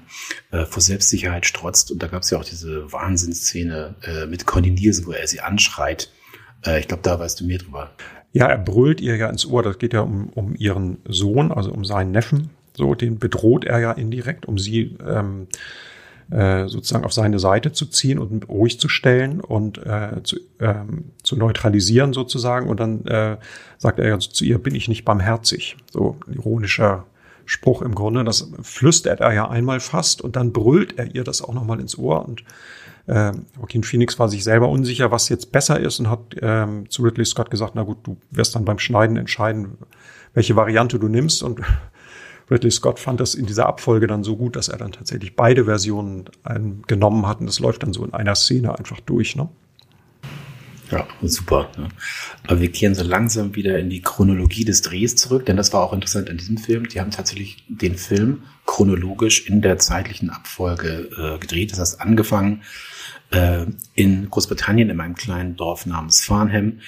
[0.52, 1.92] äh, vor Selbstsicherheit strotzt.
[1.92, 5.42] Und da gab es ja auch diese Wahnsinnsszene äh, mit Conny Nielsen, wo er sie
[5.42, 6.12] anschreit.
[6.66, 7.92] Äh, ich glaube, da weißt du mehr drüber.
[8.32, 9.64] Ja, er brüllt ihr ja ins Ohr.
[9.64, 12.52] Das geht ja um, um ihren Sohn, also um seinen Neffen.
[12.78, 15.48] So, den bedroht er ja indirekt, um sie ähm,
[16.32, 21.06] äh, sozusagen auf seine Seite zu ziehen und ruhig zu stellen und äh, zu, ähm,
[21.24, 22.70] zu neutralisieren sozusagen.
[22.70, 23.38] Und dann äh,
[23.78, 25.78] sagt er ja zu ihr, bin ich nicht barmherzig.
[25.92, 27.06] So ironischer
[27.46, 28.24] Spruch im Grunde.
[28.24, 31.98] Das flüstert er ja einmal fast und dann brüllt er ihr das auch nochmal ins
[31.98, 32.24] Ohr.
[32.26, 32.44] Und
[33.08, 37.02] äh, Joaquin Phoenix war sich selber unsicher, was jetzt besser ist und hat ähm, zu
[37.02, 39.80] Ridley Scott gesagt, na gut, du wirst dann beim Schneiden entscheiden,
[40.36, 41.42] welche Variante du nimmst.
[41.42, 41.62] Und
[42.50, 45.66] Ridley Scott fand das in dieser Abfolge dann so gut, dass er dann tatsächlich beide
[45.66, 49.36] Versionen ähm, genommen hat und das läuft dann so in einer Szene einfach durch.
[49.36, 49.50] Ne?
[50.92, 51.70] Ja, super.
[51.78, 51.90] Ne?
[52.48, 55.82] Aber wir kehren so langsam wieder in die Chronologie des Drehs zurück, denn das war
[55.82, 56.88] auch interessant an diesem Film.
[56.88, 61.72] Die haben tatsächlich den Film chronologisch in der zeitlichen Abfolge äh, gedreht.
[61.72, 62.64] Das heißt, angefangen
[63.32, 66.80] äh, in Großbritannien in einem kleinen Dorf namens Farnham.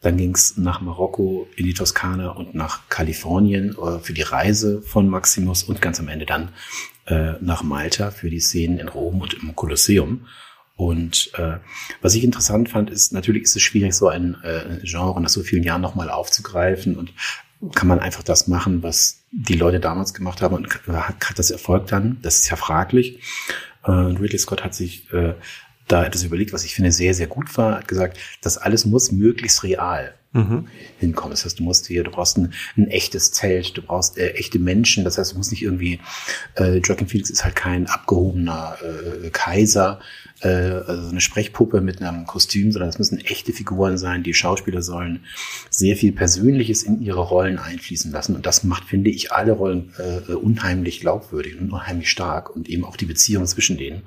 [0.00, 4.80] Dann ging es nach Marokko, in die Toskana und nach Kalifornien äh, für die Reise
[4.82, 6.50] von Maximus und ganz am Ende dann
[7.06, 10.26] äh, nach Malta für die Szenen in Rom und im Kolosseum.
[10.76, 11.58] Und äh,
[12.00, 15.42] was ich interessant fand, ist, natürlich ist es schwierig, so ein äh, Genre nach so
[15.42, 17.12] vielen Jahren nochmal aufzugreifen und
[17.74, 21.50] kann man einfach das machen, was die Leute damals gemacht haben und hat, hat das
[21.50, 22.18] Erfolg dann?
[22.22, 23.18] Das ist ja fraglich.
[23.84, 25.34] Äh, Ridley Scott hat sich äh,
[25.88, 29.12] da etwas überlegt, was ich finde sehr, sehr gut war, hat gesagt, das alles muss
[29.12, 30.68] möglichst real mhm.
[30.98, 31.30] hinkommen.
[31.30, 34.58] Das heißt, du musst hier, du brauchst ein, ein echtes Zelt, du brauchst äh, echte
[34.58, 35.04] Menschen.
[35.04, 36.00] Das heißt, du musst nicht irgendwie,
[36.56, 40.00] äh, Joaquin Phoenix ist halt kein abgehobener äh, Kaiser,
[40.40, 44.22] äh, also eine Sprechpuppe mit einem Kostüm, sondern es müssen echte Figuren sein.
[44.22, 45.24] Die Schauspieler sollen
[45.70, 48.36] sehr viel Persönliches in ihre Rollen einfließen lassen.
[48.36, 52.84] Und das macht, finde ich, alle Rollen äh, unheimlich glaubwürdig und unheimlich stark und eben
[52.84, 54.02] auch die Beziehung zwischen denen.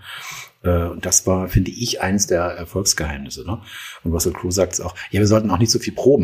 [0.64, 3.46] Äh, und das war, finde ich, eines der Erfolgsgeheimnisse.
[3.46, 3.60] Ne?
[4.04, 6.21] Und Russell Crowe sagt es auch, ja, wir sollten auch nicht so viel proben,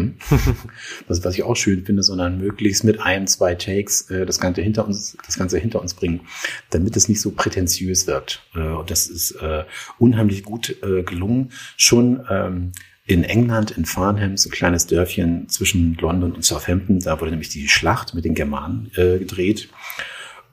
[1.08, 4.62] was, was ich auch schön finde, sondern möglichst mit einem, zwei Takes äh, das Ganze
[4.62, 6.22] hinter uns, das Ganze hinter uns bringen,
[6.70, 8.42] damit es nicht so prätentiös wirkt.
[8.56, 9.64] Äh, und das ist äh,
[10.00, 11.52] unheimlich gut äh, gelungen.
[11.76, 12.72] Schon ähm,
[13.06, 17.50] in England, in Farnham, so ein kleines Dörfchen zwischen London und Southampton, da wurde nämlich
[17.50, 19.70] die Schlacht mit den Germanen äh, gedreht.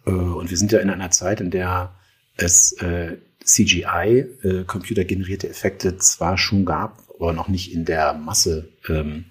[0.07, 1.95] Äh, und wir sind ja in einer Zeit, in der
[2.37, 8.69] es äh, CGI, äh, computergenerierte Effekte zwar schon gab, aber noch nicht in der Masse
[8.89, 9.27] ähm,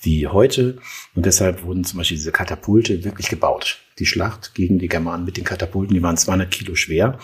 [0.00, 0.78] wie heute.
[1.14, 3.80] Und deshalb wurden zum Beispiel diese Katapulte wirklich gebaut.
[3.98, 7.18] Die Schlacht gegen die Germanen mit den Katapulten, die waren 200 Kilo schwer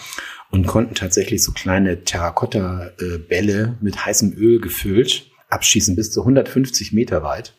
[0.50, 7.22] und konnten tatsächlich so kleine Terrakotta-Bälle mit heißem Öl gefüllt abschießen bis zu 150 Meter
[7.22, 7.54] weit.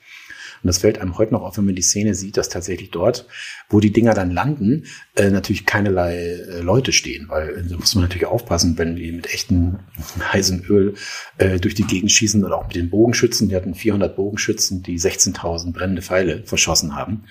[0.63, 3.26] Und das fällt einem heute noch auf, wenn man die Szene sieht, dass tatsächlich dort,
[3.69, 7.95] wo die Dinger dann landen, äh, natürlich keinerlei äh, Leute stehen, weil äh, da muss
[7.95, 9.80] man natürlich aufpassen, wenn die mit echtem
[10.34, 10.93] heißem Öl
[11.38, 13.50] äh, durch die Gegend schießen oder auch mit den Bogenschützen.
[13.50, 17.24] Die hatten 400 Bogenschützen, die 16.000 brennende Pfeile verschossen haben.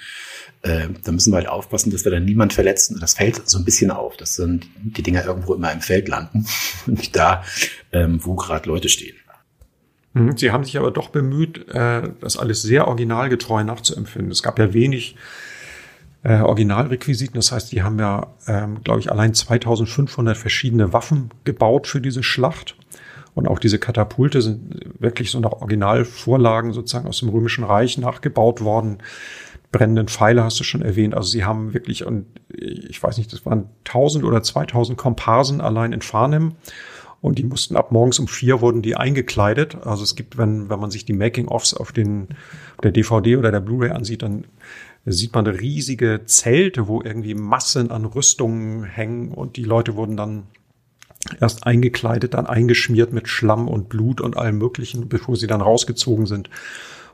[0.63, 2.99] Äh, da müssen wir halt aufpassen, dass wir dann niemand verletzen.
[3.01, 6.47] Das fällt so ein bisschen auf, dass dann die Dinger irgendwo immer im Feld landen
[6.87, 7.45] und nicht da,
[7.93, 9.17] ähm, wo gerade Leute stehen.
[10.13, 10.37] Mhm.
[10.37, 14.31] Sie haben sich aber doch bemüht, äh, das alles sehr originalgetreu nachzuempfinden.
[14.31, 15.17] Es gab ja wenig
[16.23, 17.35] äh, Originalrequisiten.
[17.35, 22.23] Das heißt, die haben ja, ähm, glaube ich, allein 2500 verschiedene Waffen gebaut für diese
[22.23, 22.77] Schlacht.
[23.35, 28.61] Und auch diese Katapulte sind wirklich so nach Originalvorlagen sozusagen aus dem Römischen Reich nachgebaut
[28.61, 28.99] worden.
[29.73, 31.15] Brennenden Pfeile hast du schon erwähnt.
[31.15, 35.93] Also sie haben wirklich, und ich weiß nicht, das waren 1000 oder 2000 Komparsen allein
[35.93, 36.57] in Farnham.
[37.21, 39.87] Und die mussten ab morgens um vier wurden die eingekleidet.
[39.87, 42.29] Also es gibt, wenn, wenn man sich die Making-ofs auf den,
[42.77, 44.45] auf der DVD oder der Blu-ray ansieht, dann
[45.05, 50.45] sieht man riesige Zelte, wo irgendwie Massen an Rüstungen hängen und die Leute wurden dann
[51.41, 56.27] erst eingekleidet, dann eingeschmiert mit Schlamm und Blut und allem Möglichen, bevor sie dann rausgezogen
[56.27, 56.49] sind.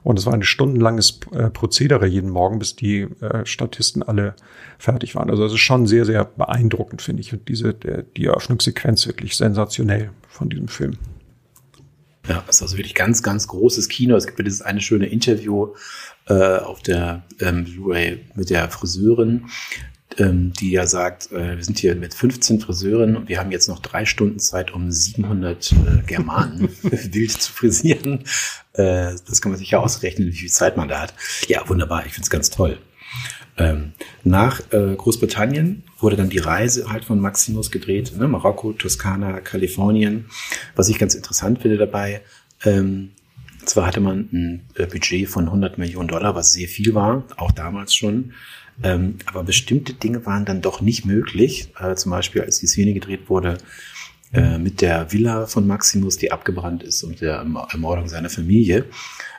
[0.02, 4.34] Und es war ein stundenlanges äh, Prozedere jeden Morgen, bis die äh, Statisten alle
[4.78, 5.30] fertig waren.
[5.30, 7.32] Also es ist schon sehr, sehr beeindruckend, finde ich.
[7.32, 10.98] Und diese, die Eröffnungssequenz wirklich sensationell von diesem Film.
[12.28, 14.16] Ja, es ist also wirklich ganz, ganz großes Kino.
[14.16, 15.74] Es gibt dieses eine schöne Interview
[16.28, 19.46] äh, auf der ähm, Blu-ray mit der Friseurin,
[20.18, 23.68] ähm, die ja sagt, äh, wir sind hier mit 15 Friseuren und wir haben jetzt
[23.68, 25.76] noch drei Stunden Zeit, um 700 äh,
[26.06, 28.24] Germanen wild zu frisieren.
[28.72, 31.14] Äh, das kann man sich ja ausrechnen, wie viel Zeit man da hat.
[31.48, 32.78] Ja, wunderbar, ich finde es ganz toll.
[33.58, 38.28] Ähm, nach äh, Großbritannien wurde dann die Reise halt von Maximus gedreht, ne?
[38.28, 40.26] Marokko, Toskana, Kalifornien.
[40.74, 42.20] Was ich ganz interessant finde dabei,
[42.64, 43.12] ähm,
[43.64, 47.50] zwar hatte man ein äh, Budget von 100 Millionen Dollar, was sehr viel war, auch
[47.50, 48.34] damals schon.
[48.82, 51.72] Ähm, aber bestimmte Dinge waren dann doch nicht möglich.
[51.78, 53.58] Äh, zum Beispiel, als die Szene gedreht wurde
[54.32, 58.84] äh, mit der Villa von Maximus, die abgebrannt ist und der Ermordung seiner Familie.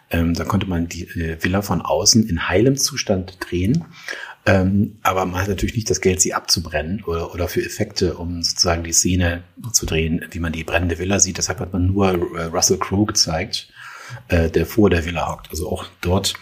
[0.09, 3.85] Ähm, da konnte man die äh, Villa von außen in heilem Zustand drehen.
[4.45, 8.41] Ähm, aber man hat natürlich nicht das Geld, sie abzubrennen oder, oder für Effekte, um
[8.41, 11.37] sozusagen die Szene zu drehen, wie man die brennende Villa sieht.
[11.37, 13.69] Deshalb hat man nur äh, Russell Crowe gezeigt
[14.27, 15.49] äh, der vor der Villa hockt.
[15.49, 16.33] Also auch dort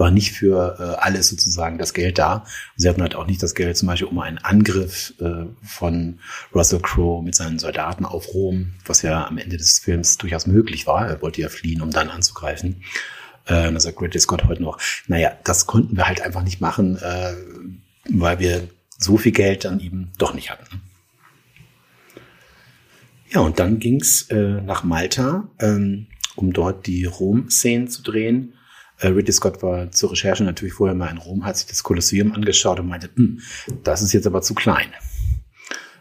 [0.00, 2.36] war nicht für äh, alles sozusagen das Geld da.
[2.36, 6.18] Und sie hatten halt auch nicht das Geld zum Beispiel, um einen Angriff äh, von
[6.54, 10.86] Russell Crowe mit seinen Soldaten auf Rom, was ja am Ende des Films durchaus möglich
[10.86, 11.06] war.
[11.06, 12.82] Er wollte ja fliehen, um dann anzugreifen.
[13.46, 16.60] Äh, und da sagt Ridley Scott heute noch, naja, das konnten wir halt einfach nicht
[16.60, 17.34] machen, äh,
[18.08, 20.80] weil wir so viel Geld dann eben doch nicht hatten.
[23.32, 28.54] Ja, und dann ging's äh, nach Malta, ähm, um dort die Rom-Szenen zu drehen.
[29.00, 32.32] Äh, Ridley Scott war zur Recherche natürlich vorher mal in Rom, hat sich das Kolosseum
[32.32, 33.40] angeschaut und meinte, hm,
[33.82, 34.92] das ist jetzt aber zu klein.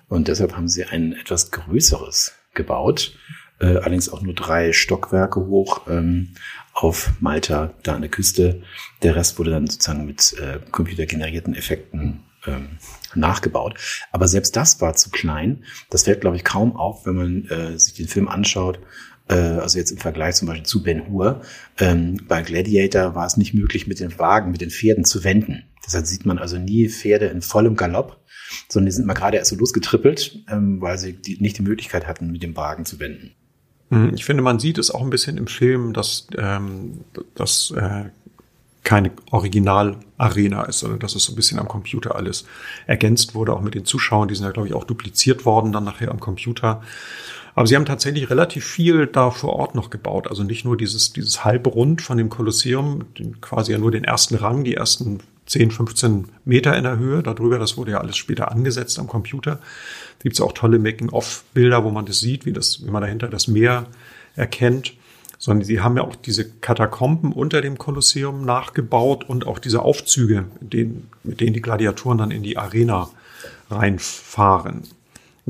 [0.07, 3.17] Und deshalb haben sie ein etwas größeres gebaut,
[3.59, 6.33] äh, allerdings auch nur drei Stockwerke hoch ähm,
[6.73, 8.63] auf Malta, da an der Küste.
[9.03, 12.79] Der Rest wurde dann sozusagen mit äh, computergenerierten Effekten ähm,
[13.15, 13.75] nachgebaut.
[14.11, 15.63] Aber selbst das war zu klein.
[15.89, 18.79] Das fällt, glaube ich, kaum auf, wenn man äh, sich den Film anschaut.
[19.29, 21.41] Äh, also jetzt im Vergleich zum Beispiel zu Ben Hur.
[21.77, 25.63] Ähm, bei Gladiator war es nicht möglich, mit den Wagen, mit den Pferden zu wenden.
[25.85, 28.19] Deshalb sieht man also nie Pferde in vollem Galopp,
[28.67, 32.07] sondern die sind mal gerade erst so losgetrippelt, ähm, weil sie die, nicht die Möglichkeit
[32.07, 33.31] hatten, mit dem Wagen zu wenden.
[33.89, 37.01] Hm, ich finde, man sieht es auch ein bisschen im Film, dass, ähm,
[37.35, 38.05] dass äh,
[38.83, 42.45] keine Original-Arena ist, sondern dass es so ein bisschen am Computer alles
[42.87, 44.27] ergänzt wurde, auch mit den Zuschauern.
[44.27, 46.81] Die sind ja, glaube ich, auch dupliziert worden dann nachher am Computer.
[47.59, 50.29] Aber sie haben tatsächlich relativ viel da vor Ort noch gebaut.
[50.29, 53.07] Also nicht nur dieses, dieses Halbrund von dem Kolosseum,
[53.41, 57.21] quasi ja nur den ersten Rang, die ersten 10, 15 Meter in der Höhe.
[57.21, 59.59] Darüber, das wurde ja alles später angesetzt am Computer.
[60.19, 63.49] Gibt es auch tolle Making-of-Bilder, wo man das sieht, wie, das, wie man dahinter das
[63.49, 63.87] Meer
[64.37, 64.93] erkennt
[65.41, 70.45] sondern sie haben ja auch diese Katakomben unter dem Kolosseum nachgebaut und auch diese Aufzüge,
[70.59, 73.09] mit denen, mit denen die Gladiatoren dann in die Arena
[73.71, 74.83] reinfahren.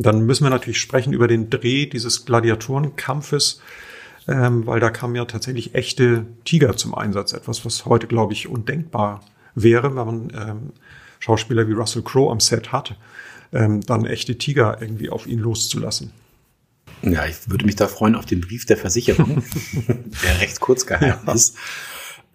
[0.01, 3.62] Dann müssen wir natürlich sprechen über den Dreh dieses Gladiatorenkampfes,
[4.29, 7.33] ähm, weil da kamen ja tatsächlich echte Tiger zum Einsatz.
[7.33, 10.73] Etwas, was heute, glaube ich, undenkbar wäre, wenn man ähm,
[11.19, 12.95] Schauspieler wie Russell Crowe am Set hat,
[13.51, 16.12] ähm, dann echte Tiger irgendwie auf ihn loszulassen.
[17.01, 19.43] Ja, ich würde mich da freuen auf den Brief der Versicherung,
[20.23, 21.33] der recht kurz geheim ja.
[21.33, 21.57] ist.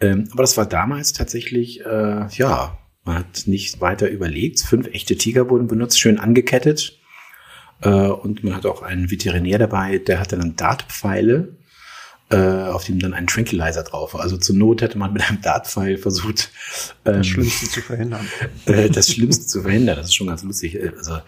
[0.00, 4.60] Ähm, aber das war damals tatsächlich, äh, ja, man hat nicht weiter überlegt.
[4.60, 6.98] Fünf echte Tiger wurden benutzt, schön angekettet.
[7.80, 11.56] Äh, und man hat auch einen Veterinär dabei, der hatte dann Dartpfeile
[12.30, 14.22] äh, auf dem dann ein Tranquilizer drauf war.
[14.22, 16.50] Also zur Not hätte man mit einem Dartpfeil versucht,
[17.04, 18.26] ähm, das Schlimmste zu verhindern.
[18.66, 19.96] Äh, das Schlimmste zu verhindern.
[19.96, 20.78] Das ist schon ganz lustig.
[20.96, 21.18] Also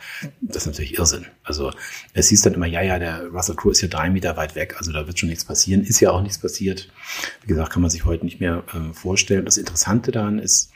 [0.41, 1.27] das ist natürlich Irrsinn.
[1.43, 1.71] Also
[2.15, 4.77] es hieß dann immer, ja, ja, der Russell Crowe ist ja drei Meter weit weg,
[4.79, 5.83] also da wird schon nichts passieren.
[5.83, 6.89] Ist ja auch nichts passiert.
[7.43, 9.45] Wie gesagt, kann man sich heute nicht mehr äh, vorstellen.
[9.45, 10.71] Das Interessante daran ist,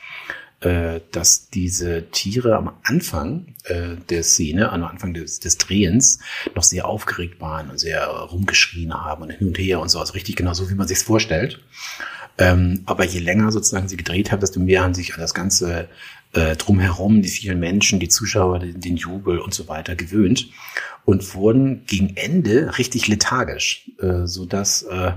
[0.61, 6.21] äh, dass diese Tiere am Anfang äh, der Szene, am Anfang des, des Drehens,
[6.55, 10.13] noch sehr aufgeregt waren und sehr rumgeschrien haben und hin und her und so, also
[10.13, 11.61] richtig genau so, wie man sich vorstellt.
[12.39, 15.89] Ähm, aber je länger sozusagen sie gedreht haben, desto mehr haben sich an das ganze
[16.33, 20.49] äh, drumherum, die vielen Menschen, die Zuschauer, den, den Jubel und so weiter gewöhnt
[21.05, 25.13] und wurden gegen Ende richtig lethargisch, äh, so dass äh,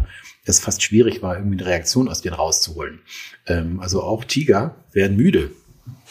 [0.46, 3.00] es fast schwierig war, irgendwie eine Reaktion aus denen rauszuholen.
[3.48, 5.52] Ähm, also auch Tiger werden müde.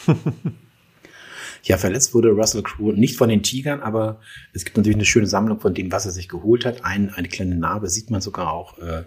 [1.63, 4.19] ja, verletzt wurde Russell Crowe nicht von den Tigern, aber
[4.53, 6.83] es gibt natürlich eine schöne Sammlung von dem, was er sich geholt hat.
[6.83, 9.03] Ein, eine kleine Narbe sieht man sogar auch äh,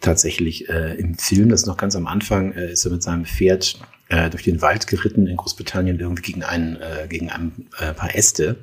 [0.00, 1.48] tatsächlich äh, im Film.
[1.48, 4.60] Das ist noch ganz am Anfang, äh, ist er mit seinem Pferd äh, durch den
[4.60, 8.56] Wald geritten in Großbritannien irgendwie gegen einen, äh, gegen ein äh, paar Äste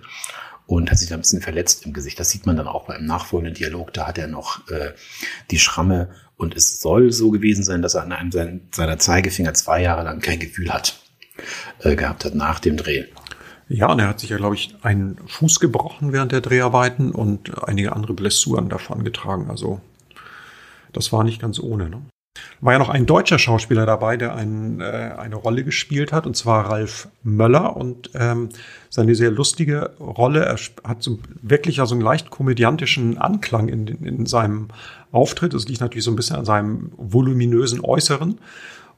[0.68, 2.20] und hat sich da ein bisschen verletzt im Gesicht.
[2.20, 3.94] Das sieht man dann auch beim nachfolgenden Dialog.
[3.94, 4.92] Da hat er noch äh,
[5.50, 9.82] die Schramme und es soll so gewesen sein, dass er an einem seiner Zeigefinger zwei
[9.82, 11.00] Jahre lang kein Gefühl hat
[11.80, 13.06] äh, gehabt hat nach dem Dreh.
[13.70, 17.64] Ja, und er hat sich ja, glaube ich, einen Fuß gebrochen während der Dreharbeiten und
[17.68, 19.50] einige andere Blessuren davon getragen.
[19.50, 19.82] Also
[20.94, 21.90] das war nicht ganz ohne.
[21.90, 22.02] Ne?
[22.62, 26.36] War ja noch ein deutscher Schauspieler dabei, der ein, äh, eine Rolle gespielt hat, und
[26.36, 27.76] zwar Ralf Möller.
[27.76, 28.50] Und ähm,
[28.89, 30.45] seine sehr lustige Rolle.
[30.45, 34.69] Er hat so wirklich also einen leicht komödiantischen Anklang in, in seinem
[35.12, 35.54] Auftritt.
[35.54, 38.39] Das liegt natürlich so ein bisschen an seinem voluminösen Äußeren.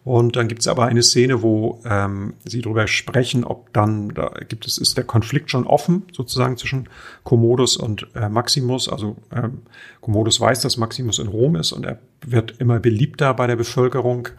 [0.06, 4.32] Und dann gibt es aber eine Szene, wo ähm, sie darüber sprechen, ob dann, da
[4.48, 6.88] gibt es, ist der Konflikt schon offen, sozusagen zwischen
[7.24, 8.88] Commodus und äh, Maximus.
[8.88, 9.60] Also ähm,
[10.02, 14.30] Commodus weiß, dass Maximus in Rom ist und er wird immer beliebter bei der Bevölkerung.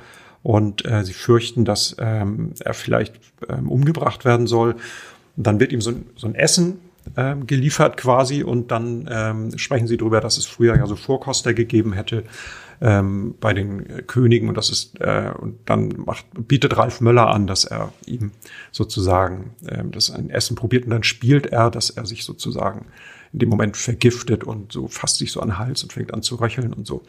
[0.43, 4.77] Und äh, sie fürchten, dass ähm, er vielleicht ähm, umgebracht werden soll.
[5.37, 6.79] Und dann wird ihm so, so ein Essen
[7.17, 11.55] ähm, geliefert quasi und dann ähm, sprechen sie darüber, dass es früher ja so Vorkoster
[11.55, 12.25] gegeben hätte
[12.81, 17.47] ähm, bei den Königen und das ist äh, und dann macht bietet Ralf Möller an,
[17.47, 18.33] dass er ihm
[18.71, 22.87] sozusagen ähm, das ein Essen probiert und dann spielt er, dass er sich sozusagen
[23.33, 26.23] in dem Moment vergiftet und so fasst sich so an den Hals und fängt an
[26.23, 27.03] zu röcheln und so.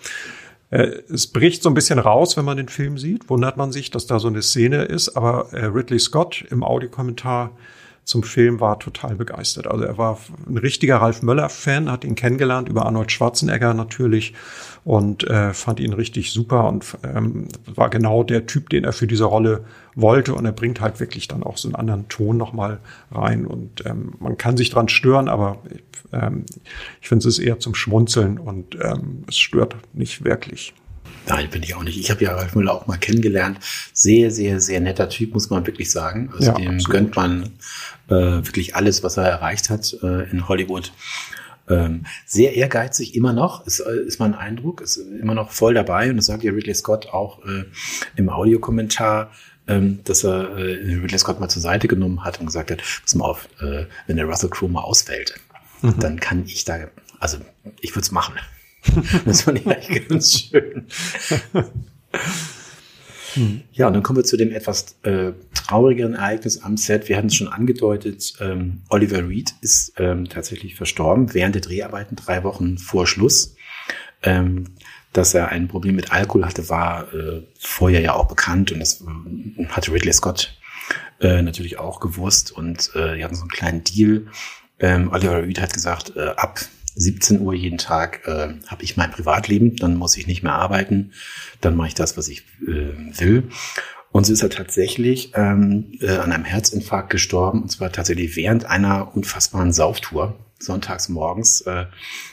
[0.71, 3.29] Äh, es bricht so ein bisschen raus, wenn man den Film sieht.
[3.29, 5.09] Wundert man sich, dass da so eine Szene ist.
[5.09, 7.51] Aber äh, Ridley Scott im Audiokommentar
[8.03, 9.67] zum Film war total begeistert.
[9.67, 14.33] Also er war ein richtiger Ralf Möller-Fan, hat ihn kennengelernt über Arnold Schwarzenegger natürlich
[14.83, 19.07] und äh, fand ihn richtig super und ähm, war genau der Typ, den er für
[19.07, 19.63] diese Rolle
[19.95, 22.79] wollte und er bringt halt wirklich dann auch so einen anderen Ton nochmal
[23.11, 25.59] rein und ähm, man kann sich dran stören, aber
[26.11, 26.45] ähm,
[27.01, 30.73] ich finde es ist eher zum Schmunzeln und ähm, es stört nicht wirklich.
[31.27, 31.99] Nein, bin ich auch nicht.
[31.99, 33.59] Ich habe ja Ralf Müller auch mal kennengelernt.
[33.93, 36.31] Sehr, sehr, sehr netter Typ, muss man wirklich sagen.
[36.33, 36.89] Also ja, dem absolut.
[36.89, 37.43] gönnt man
[38.07, 40.91] äh, wirklich alles, was er erreicht hat äh, in Hollywood.
[41.69, 46.09] Ähm, sehr ehrgeizig immer noch, ist, äh, ist mein Eindruck, ist immer noch voll dabei
[46.09, 47.65] und das sagt ja Ridley Scott auch äh,
[48.15, 49.31] im Audiokommentar,
[49.67, 53.15] ähm, dass er äh, Ridley Scott mal zur Seite genommen hat und gesagt hat, pass
[53.15, 55.35] mal auf, äh, wenn der Russell Crowe mal ausfällt,
[55.81, 55.99] mhm.
[55.99, 56.87] dann kann ich da,
[57.19, 57.37] also
[57.79, 58.33] ich würde es machen.
[59.25, 60.87] das fand ich eigentlich ganz schön.
[63.33, 63.61] Hm.
[63.71, 67.07] Ja, und dann kommen wir zu dem etwas äh, traurigeren Ereignis am Set.
[67.07, 72.15] Wir hatten es schon angedeutet, ähm, Oliver Reed ist ähm, tatsächlich verstorben während der Dreharbeiten,
[72.15, 73.55] drei Wochen vor Schluss.
[74.23, 74.65] Ähm,
[75.13, 79.01] dass er ein Problem mit Alkohol hatte, war äh, vorher ja auch bekannt und das
[79.01, 80.57] äh, hatte Ridley Scott
[81.19, 84.27] äh, natürlich auch gewusst und äh, die hatten so einen kleinen Deal.
[84.79, 86.59] Ähm, Oliver Reed hat gesagt, äh, ab
[86.95, 91.13] 17 Uhr jeden Tag äh, habe ich mein Privatleben, dann muss ich nicht mehr arbeiten,
[91.61, 93.49] dann mache ich das, was ich äh, will.
[94.11, 98.65] Und so ist er tatsächlich ähm, äh, an einem Herzinfarkt gestorben, und zwar tatsächlich während
[98.65, 101.61] einer unfassbaren Sauftour, sonntags morgens.
[101.61, 101.85] Äh,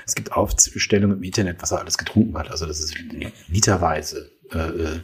[0.05, 2.51] es gibt Aufstellungen im Internet, was er alles getrunken hat.
[2.51, 2.95] Also das ist
[3.49, 5.01] literweise äh, äh,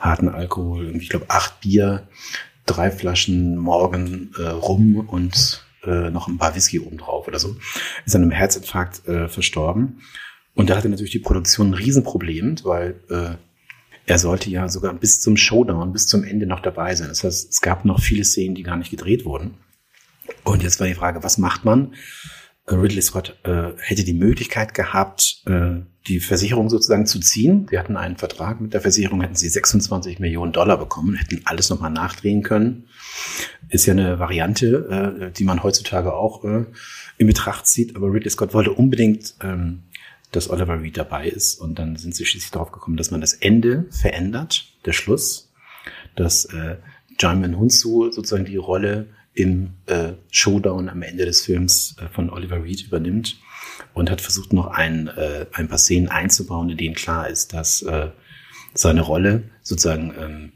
[0.00, 2.08] harten Alkohol, ich glaube acht Bier,
[2.64, 7.56] drei Flaschen morgen äh, rum und äh, noch ein paar Whisky oben oder so,
[8.04, 10.00] ist an einem Herzinfarkt äh, verstorben.
[10.54, 13.36] Und da hatte natürlich die Produktion ein Riesenproblem, weil äh,
[14.06, 17.08] er sollte ja sogar bis zum Showdown, bis zum Ende noch dabei sein.
[17.08, 19.54] Das heißt, es gab noch viele Szenen, die gar nicht gedreht wurden.
[20.44, 21.94] Und jetzt war die Frage, was macht man?
[22.68, 27.66] Ridley Scott äh, hätte die Möglichkeit gehabt, äh, die Versicherung sozusagen zu ziehen.
[27.70, 31.70] Wir hatten einen Vertrag mit der Versicherung, hätten sie 26 Millionen Dollar bekommen, hätten alles
[31.70, 32.85] nochmal nachdrehen können.
[33.68, 36.66] Ist ja eine Variante, äh, die man heutzutage auch äh,
[37.18, 37.96] in Betracht zieht.
[37.96, 39.82] Aber Ridley Scott wollte unbedingt, ähm,
[40.32, 41.60] dass Oliver Reed dabei ist.
[41.60, 45.52] Und dann sind sie schließlich darauf gekommen, dass man das Ende verändert, der Schluss,
[46.14, 46.76] dass äh,
[47.18, 52.62] Jamin Hunsu sozusagen die Rolle im äh, Showdown am Ende des Films äh, von Oliver
[52.62, 53.38] Reed übernimmt
[53.92, 57.82] und hat versucht, noch ein, äh, ein paar Szenen einzubauen, in denen klar ist, dass
[57.82, 58.10] äh,
[58.74, 60.52] seine Rolle sozusagen ähm,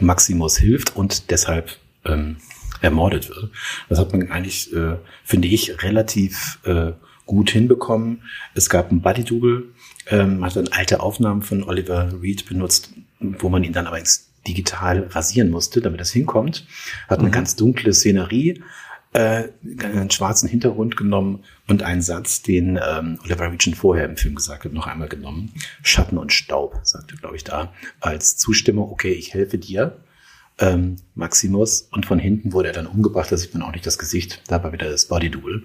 [0.00, 2.36] Maximus hilft und deshalb ähm,
[2.80, 3.50] ermordet wird.
[3.88, 6.92] Das hat man eigentlich, äh, finde ich, relativ äh,
[7.26, 8.22] gut hinbekommen.
[8.54, 9.72] Es gab ein Buddy-Double,
[10.08, 13.98] ähm, man hat dann alte Aufnahmen von Oliver Reed benutzt, wo man ihn dann aber
[13.98, 16.66] ins digital rasieren musste, damit das hinkommt.
[17.08, 17.32] Hat eine mhm.
[17.32, 18.62] ganz dunkle Szenerie,
[19.12, 19.44] äh,
[19.80, 24.34] einen schwarzen Hintergrund genommen und einen Satz, den ähm, Oliver Reed schon vorher im Film
[24.34, 25.52] gesagt hat, noch einmal genommen.
[25.82, 29.96] Schatten und Staub, sagte, glaube ich, da, als Zustimmung, okay, ich helfe dir,
[30.58, 31.88] ähm, Maximus.
[31.90, 34.62] Und von hinten wurde er dann umgebracht, da sieht man auch nicht das Gesicht, da
[34.62, 35.62] war wieder das Body Duel.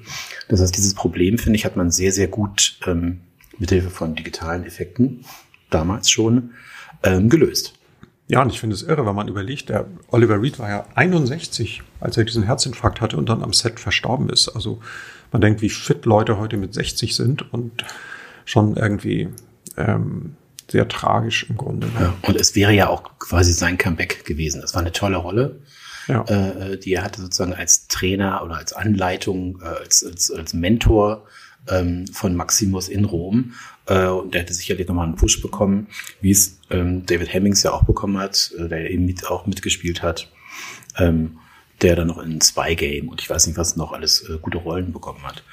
[0.49, 3.21] Das heißt, dieses Problem, finde ich, hat man sehr, sehr gut ähm,
[3.57, 5.25] mithilfe von digitalen Effekten
[5.69, 6.51] damals schon
[7.03, 7.73] ähm, gelöst.
[8.29, 11.81] Ja, und ich finde es irre, wenn man überlegt, der Oliver Reed war ja 61,
[12.01, 14.49] als er diesen Herzinfarkt hatte und dann am Set verstorben ist.
[14.49, 14.81] Also
[15.31, 17.85] man denkt, wie fit Leute heute mit 60 sind und
[18.43, 19.29] schon irgendwie
[19.77, 20.35] ähm,
[20.69, 21.87] sehr tragisch im Grunde.
[21.99, 24.61] Ja, und es wäre ja auch quasi sein Comeback gewesen.
[24.61, 25.61] Das war eine tolle Rolle,
[26.07, 26.23] ja.
[26.23, 31.25] äh, die er hatte sozusagen als Trainer oder als Anleitung, äh, als, als, als Mentor
[31.69, 33.53] ähm, von Maximus in Rom.
[33.85, 35.87] Äh, und der hätte sicherlich nochmal einen Push bekommen,
[36.21, 40.01] wie es ähm, David Hemmings ja auch bekommen hat, äh, der eben mit, auch mitgespielt
[40.01, 40.29] hat.
[40.97, 41.39] Ähm,
[41.81, 44.57] der dann noch in Spy Game und ich weiß nicht, was noch alles äh, gute
[44.57, 45.43] Rollen bekommen hat.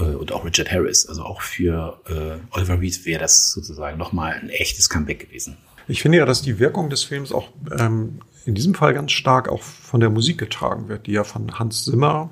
[0.00, 1.06] Äh, und auch Richard Harris.
[1.06, 5.56] Also auch für äh, Oliver Reed wäre das sozusagen nochmal ein echtes Comeback gewesen.
[5.88, 9.48] Ich finde ja, dass die Wirkung des Films auch ähm, in diesem Fall ganz stark
[9.48, 12.30] auch von der Musik getragen wird, die ja von Hans Zimmer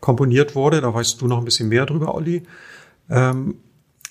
[0.00, 0.80] komponiert wurde.
[0.80, 2.42] Da weißt du noch ein bisschen mehr drüber, Olli.
[3.08, 3.56] Ähm,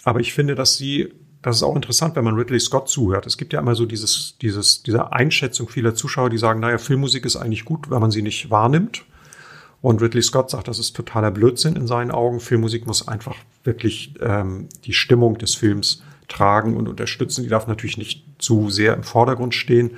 [0.04, 3.28] aber ich finde, dass sie, das ist auch interessant, wenn man Ridley Scott zuhört.
[3.28, 7.26] Es gibt ja immer so dieses, dieses, diese Einschätzung vieler Zuschauer, die sagen, naja, Filmmusik
[7.26, 9.06] ist eigentlich gut, wenn man sie nicht wahrnimmt.
[9.84, 12.40] Und Ridley Scott sagt, das ist totaler Blödsinn in seinen Augen.
[12.40, 17.44] Filmmusik muss einfach wirklich ähm, die Stimmung des Films tragen und unterstützen.
[17.44, 19.92] Die darf natürlich nicht zu sehr im Vordergrund stehen.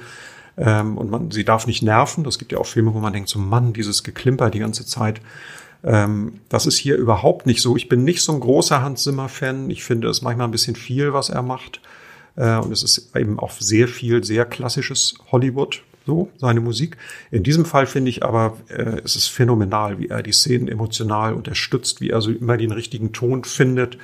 [0.57, 2.23] Ähm, und man, sie darf nicht nerven.
[2.23, 5.21] Das gibt ja auch Filme, wo man denkt, so Mann, dieses Geklimper die ganze Zeit.
[5.83, 7.75] Ähm, das ist hier überhaupt nicht so.
[7.75, 9.69] Ich bin nicht so ein großer Hans Zimmer-Fan.
[9.69, 11.79] Ich finde es manchmal ein bisschen viel, was er macht.
[12.38, 16.97] Äh, und es ist eben auch sehr viel, sehr klassisches Hollywood, so seine Musik.
[17.32, 21.34] In diesem Fall finde ich aber, äh, es ist phänomenal, wie er die Szenen emotional
[21.34, 23.97] unterstützt, wie er so immer den richtigen Ton findet.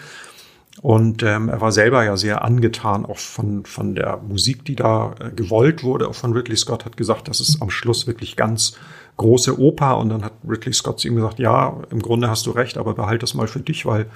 [0.82, 5.14] Und ähm, er war selber ja sehr angetan auch von, von der Musik, die da
[5.20, 6.08] äh, gewollt wurde.
[6.08, 8.78] Auch von Ridley Scott hat gesagt, das ist am Schluss wirklich ganz
[9.18, 9.98] große Oper.
[9.98, 12.94] Und dann hat Ridley Scott zu ihm gesagt, ja, im Grunde hast du recht, aber
[12.94, 14.08] behalte das mal für dich, weil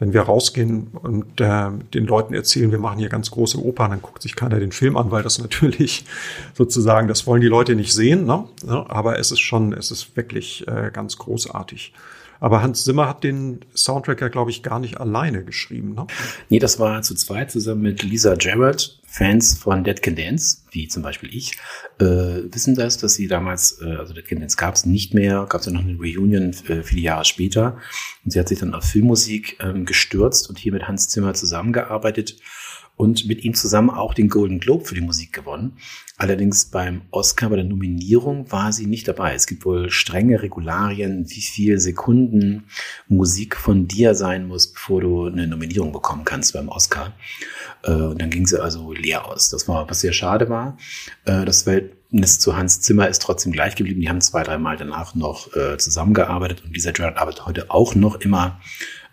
[0.00, 4.02] wenn wir rausgehen und äh, den Leuten erzählen, wir machen hier ganz große Opern, dann
[4.02, 6.06] guckt sich keiner den Film an, weil das natürlich
[6.54, 8.24] sozusagen, das wollen die Leute nicht sehen.
[8.24, 8.44] Ne?
[8.66, 11.92] Aber es ist schon, es ist wirklich äh, ganz großartig.
[12.40, 15.94] Aber Hans Zimmer hat den Soundtrack ja, glaube ich, gar nicht alleine geschrieben.
[15.94, 16.06] Ne?
[16.48, 19.00] Nee, das war zu zweit zusammen mit Lisa Jarrett.
[19.12, 21.58] Fans von Dead Can Dance, wie zum Beispiel ich,
[21.98, 25.46] äh, wissen das, dass sie damals, äh, also Dead Can Dance gab es nicht mehr,
[25.48, 27.78] gab es ja noch eine Reunion äh, viele Jahre später.
[28.24, 32.36] Und sie hat sich dann auf Filmmusik ähm, gestürzt und hier mit Hans Zimmer zusammengearbeitet
[33.00, 35.78] und mit ihm zusammen auch den Golden Globe für die Musik gewonnen.
[36.18, 39.32] Allerdings beim Oscar, bei der Nominierung, war sie nicht dabei.
[39.32, 42.64] Es gibt wohl strenge Regularien, wie viel Sekunden
[43.08, 47.14] Musik von dir sein muss, bevor du eine Nominierung bekommen kannst beim Oscar.
[47.84, 49.48] Äh, und dann ging sie also leer aus.
[49.48, 50.76] Das war, was sehr schade war.
[51.24, 54.02] Äh, das Verhältnis zu Hans Zimmer ist trotzdem gleich geblieben.
[54.02, 57.94] Die haben zwei, drei Mal danach noch äh, zusammengearbeitet und dieser Gerard arbeitet heute auch
[57.94, 58.60] noch immer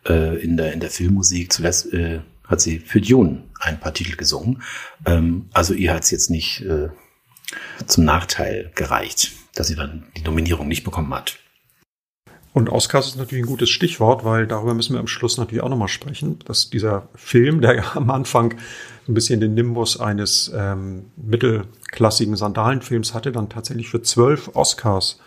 [0.08, 1.52] in der, in der Filmmusik.
[1.52, 1.90] Zuletzt
[2.46, 4.62] hat sie für Dune ein paar Titel gesungen.
[5.06, 6.90] Ähm, also ihr hat es jetzt nicht äh,
[7.86, 11.38] zum Nachteil gereicht, dass sie dann die Nominierung nicht bekommen hat.
[12.54, 15.70] Und Oscars ist natürlich ein gutes Stichwort, weil darüber müssen wir am Schluss natürlich auch
[15.70, 18.56] nochmal sprechen, dass dieser Film, der ja am Anfang
[19.08, 25.20] ein bisschen den Nimbus eines ähm, mittelklassigen Sandalenfilms hatte, dann tatsächlich für zwölf Oscars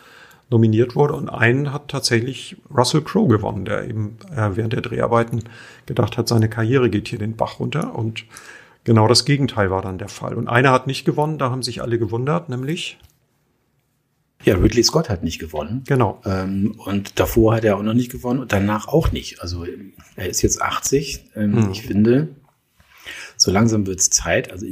[0.50, 1.14] nominiert wurde.
[1.14, 5.44] Und einen hat tatsächlich Russell Crowe gewonnen, der eben äh, während der Dreharbeiten
[5.86, 7.94] gedacht hat, seine Karriere geht hier den Bach runter.
[7.94, 8.24] Und
[8.84, 10.34] genau das Gegenteil war dann der Fall.
[10.34, 12.98] Und einer hat nicht gewonnen, da haben sich alle gewundert, nämlich
[14.42, 15.82] ja, Ridley Scott hat nicht gewonnen.
[15.86, 16.20] Genau.
[16.24, 19.42] Ähm, und davor hat er auch noch nicht gewonnen und danach auch nicht.
[19.42, 19.66] Also
[20.16, 21.26] er ist jetzt 80.
[21.36, 21.70] Ähm, hm.
[21.72, 22.28] Ich finde,
[23.36, 24.50] so langsam wird es Zeit.
[24.50, 24.66] Also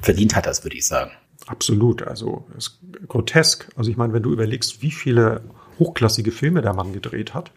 [0.00, 1.12] verdient hat das, würde ich sagen.
[1.46, 2.02] Absolut.
[2.02, 3.68] Also ist grotesk.
[3.76, 5.42] Also ich meine, wenn du überlegst, wie viele
[5.78, 7.50] hochklassige Filme der Mann gedreht hat.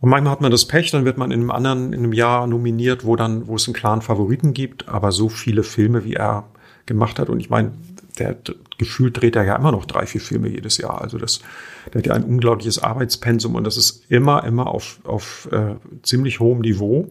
[0.00, 2.46] Und manchmal hat man das Pech, dann wird man in einem anderen, in einem Jahr
[2.46, 6.48] nominiert, wo dann, wo es einen klaren Favoriten gibt, aber so viele Filme, wie er
[6.86, 7.28] gemacht hat.
[7.28, 7.72] Und ich meine,
[8.18, 8.36] der
[8.78, 11.02] gefühlt dreht er ja immer noch drei, vier Filme jedes Jahr.
[11.02, 11.40] Also das,
[11.92, 16.40] der hat ja ein unglaubliches Arbeitspensum und das ist immer, immer auf, auf äh, ziemlich
[16.40, 17.10] hohem Niveau.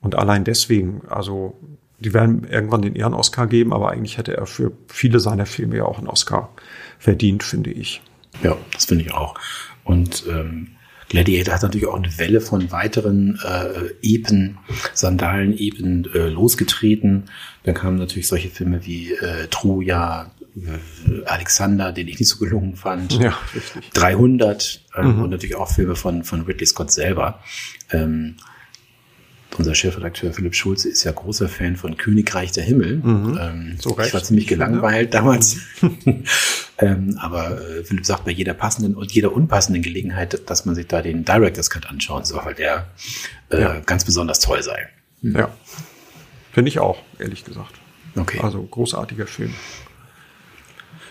[0.00, 1.58] Und allein deswegen, also
[2.04, 5.84] die werden irgendwann den Ehren-Oscar geben, aber eigentlich hätte er für viele seiner Filme ja
[5.84, 6.50] auch einen Oscar
[6.98, 8.02] verdient, finde ich.
[8.42, 9.34] Ja, das finde ich auch.
[9.84, 10.68] Und ähm,
[11.08, 14.58] Gladiator hat natürlich auch eine Welle von weiteren äh, Epen,
[14.94, 17.24] Sandalen-Epen äh, losgetreten.
[17.62, 22.76] Dann kamen natürlich solche Filme wie äh, Troja, äh, Alexander, den ich nicht so gelungen
[22.76, 23.12] fand.
[23.18, 23.90] Ja, richtig.
[23.92, 25.22] 300 ähm, mhm.
[25.22, 27.40] und natürlich auch Filme von, von Ridley Scott selber.
[27.90, 28.36] Ähm,
[29.58, 32.96] unser Chefredakteur Philipp Schulze ist ja großer Fan von Königreich der Himmel.
[32.96, 33.38] Mhm.
[33.40, 35.58] Ähm, so ich war ziemlich gelangweilt damals.
[35.80, 36.24] Mhm.
[36.78, 40.86] ähm, aber äh, Philipp sagt bei jeder passenden und jeder unpassenden Gelegenheit, dass man sich
[40.86, 42.88] da den Director's Cut anschauen soll, weil der
[43.50, 43.80] äh, ja.
[43.80, 44.88] ganz besonders toll sei.
[45.22, 45.36] Mhm.
[45.36, 45.54] Ja.
[46.52, 47.74] Finde ich auch, ehrlich gesagt.
[48.16, 48.40] Okay.
[48.40, 49.54] Also großartiger Film.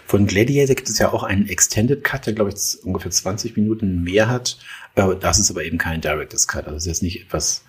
[0.05, 4.03] Von Gladiator gibt es ja auch einen Extended Cut, der, glaube ich, ungefähr 20 Minuten
[4.03, 4.57] mehr hat.
[4.95, 6.65] Äh, das ist aber eben kein Director's Cut.
[6.65, 7.63] Also ist jetzt nicht etwas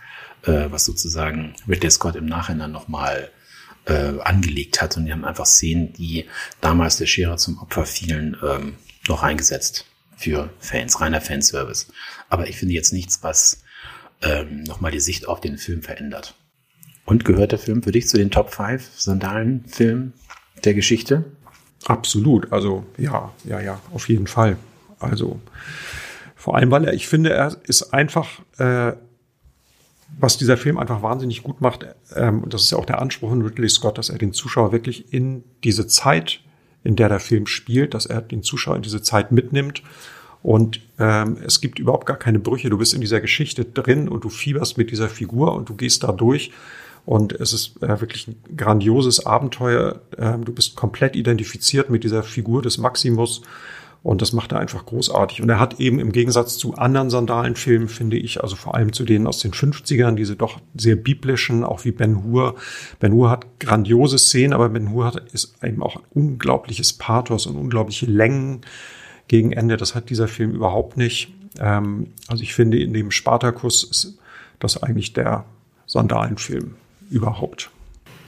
[0.47, 3.31] äh, was sozusagen Ridley Scott im Nachhinein nochmal
[3.87, 4.97] äh, angelegt hat.
[4.97, 6.27] Und die haben einfach Szenen, die
[6.61, 8.77] damals der Scherer zum Opfer fielen, ähm,
[9.09, 9.87] noch eingesetzt
[10.17, 11.87] für Fans, reiner Fanservice.
[12.29, 13.63] Aber ich finde jetzt nichts, was
[14.23, 16.35] ähm, nochmal die Sicht auf den Film verändert.
[17.05, 20.15] Und gehört der Film für dich zu den Top 5 Sandalen-Filmen
[20.65, 21.25] der Geschichte?
[21.85, 22.51] Absolut.
[22.53, 24.57] Also ja, ja, ja, auf jeden Fall.
[24.99, 25.41] Also
[26.35, 28.93] vor allem, weil er, ich finde, er ist einfach äh,
[30.19, 33.31] was dieser Film einfach wahnsinnig gut macht, ähm, und das ist ja auch der Anspruch
[33.31, 36.41] von Ridley Scott, dass er den Zuschauer wirklich in diese Zeit,
[36.83, 39.83] in der der Film spielt, dass er den Zuschauer in diese Zeit mitnimmt.
[40.43, 42.69] Und ähm, es gibt überhaupt gar keine Brüche.
[42.69, 46.03] Du bist in dieser Geschichte drin und du fieberst mit dieser Figur und du gehst
[46.03, 46.53] da durch.
[47.07, 50.01] Und es ist äh, wirklich ein grandioses Abenteuer.
[50.19, 53.41] Ähm, du bist komplett identifiziert mit dieser Figur des Maximus.
[54.05, 55.41] Und das macht er einfach großartig.
[55.41, 59.05] Und er hat eben im Gegensatz zu anderen Sandalenfilmen, finde ich, also vor allem zu
[59.05, 62.55] denen aus den 50ern, diese doch sehr biblischen, auch wie Ben Hur.
[63.01, 67.47] Ben Hur hat grandiose Szenen, aber Ben Hur hat, ist eben auch ein unglaubliches Pathos
[67.47, 68.61] und unglaubliche Längen
[69.27, 69.79] gegen Ende.
[69.79, 71.33] Das hat dieser Film überhaupt nicht.
[71.59, 74.19] Ähm, also ich finde, in dem Spartacus ist
[74.59, 75.47] das eigentlich der
[75.87, 76.75] Sandalenfilm
[77.09, 77.71] überhaupt.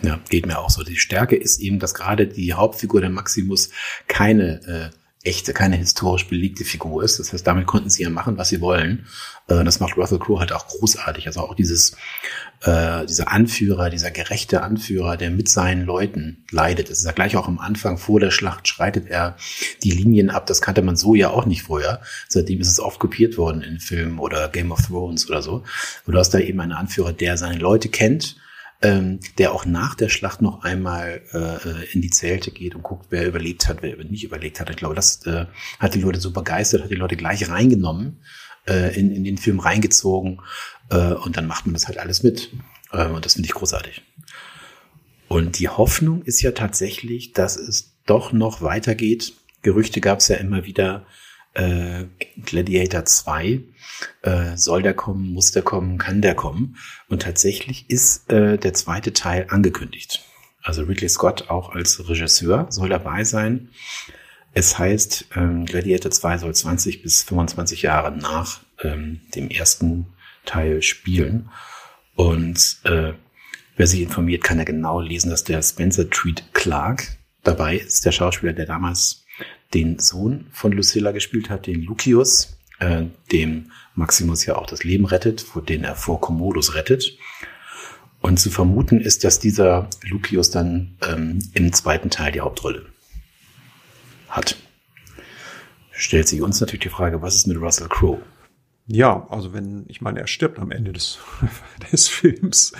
[0.00, 0.82] Ja, geht mir auch so.
[0.84, 3.68] Die Stärke ist eben, dass gerade die Hauptfigur der Maximus
[4.06, 7.18] keine äh, echte, keine historisch belegte Figur ist.
[7.18, 9.06] Das heißt, damit konnten sie ja machen, was sie wollen.
[9.48, 11.26] Äh, das macht Russell Crowe halt auch großartig.
[11.26, 11.96] Also auch dieses,
[12.62, 16.90] äh, dieser Anführer, dieser gerechte Anführer, der mit seinen Leuten leidet.
[16.90, 19.36] Das ist ja gleich auch am Anfang vor der Schlacht schreitet er
[19.82, 20.46] die Linien ab.
[20.46, 22.00] Das kannte man so ja auch nicht vorher.
[22.28, 25.64] Seitdem ist es oft kopiert worden in Filmen oder Game of Thrones oder so.
[26.06, 28.36] Und du hast da eben einen Anführer, der seine Leute kennt
[28.82, 33.06] ähm, der auch nach der Schlacht noch einmal äh, in die Zelte geht und guckt,
[33.10, 34.70] wer überlebt hat, wer nicht überlebt hat.
[34.70, 35.46] Ich glaube, das äh,
[35.78, 38.20] hat die Leute so begeistert, hat die Leute gleich reingenommen,
[38.66, 40.40] äh, in, in den Film reingezogen
[40.90, 42.52] äh, und dann macht man das halt alles mit.
[42.92, 44.02] Äh, und das finde ich großartig.
[45.28, 49.32] Und die Hoffnung ist ja tatsächlich, dass es doch noch weitergeht.
[49.62, 51.06] Gerüchte gab es ja immer wieder,
[51.56, 52.04] äh,
[52.44, 53.62] Gladiator 2
[54.22, 56.76] äh, soll der kommen, muss der kommen, kann der kommen.
[57.08, 60.22] Und tatsächlich ist äh, der zweite Teil angekündigt.
[60.62, 63.70] Also Ridley Scott auch als Regisseur soll dabei sein.
[64.52, 70.06] Es heißt, ähm, Gladiator 2 soll 20 bis 25 Jahre nach ähm, dem ersten
[70.44, 71.50] Teil spielen.
[72.14, 73.12] Und äh,
[73.76, 78.12] wer sich informiert, kann ja genau lesen, dass der Spencer Treat Clark dabei ist, der
[78.12, 79.25] Schauspieler, der damals
[79.74, 85.06] den Sohn von Lucilla gespielt hat, den Lucius, äh, dem Maximus ja auch das Leben
[85.06, 87.18] rettet, den er vor Commodus rettet.
[88.20, 92.86] Und zu vermuten ist, dass dieser Lucius dann ähm, im zweiten Teil die Hauptrolle
[94.28, 94.56] hat.
[95.92, 98.20] Stellt sich uns natürlich die Frage, was ist mit Russell Crowe?
[98.86, 101.18] Ja, also wenn, ich meine, er stirbt am Ende des,
[101.92, 102.72] des Films.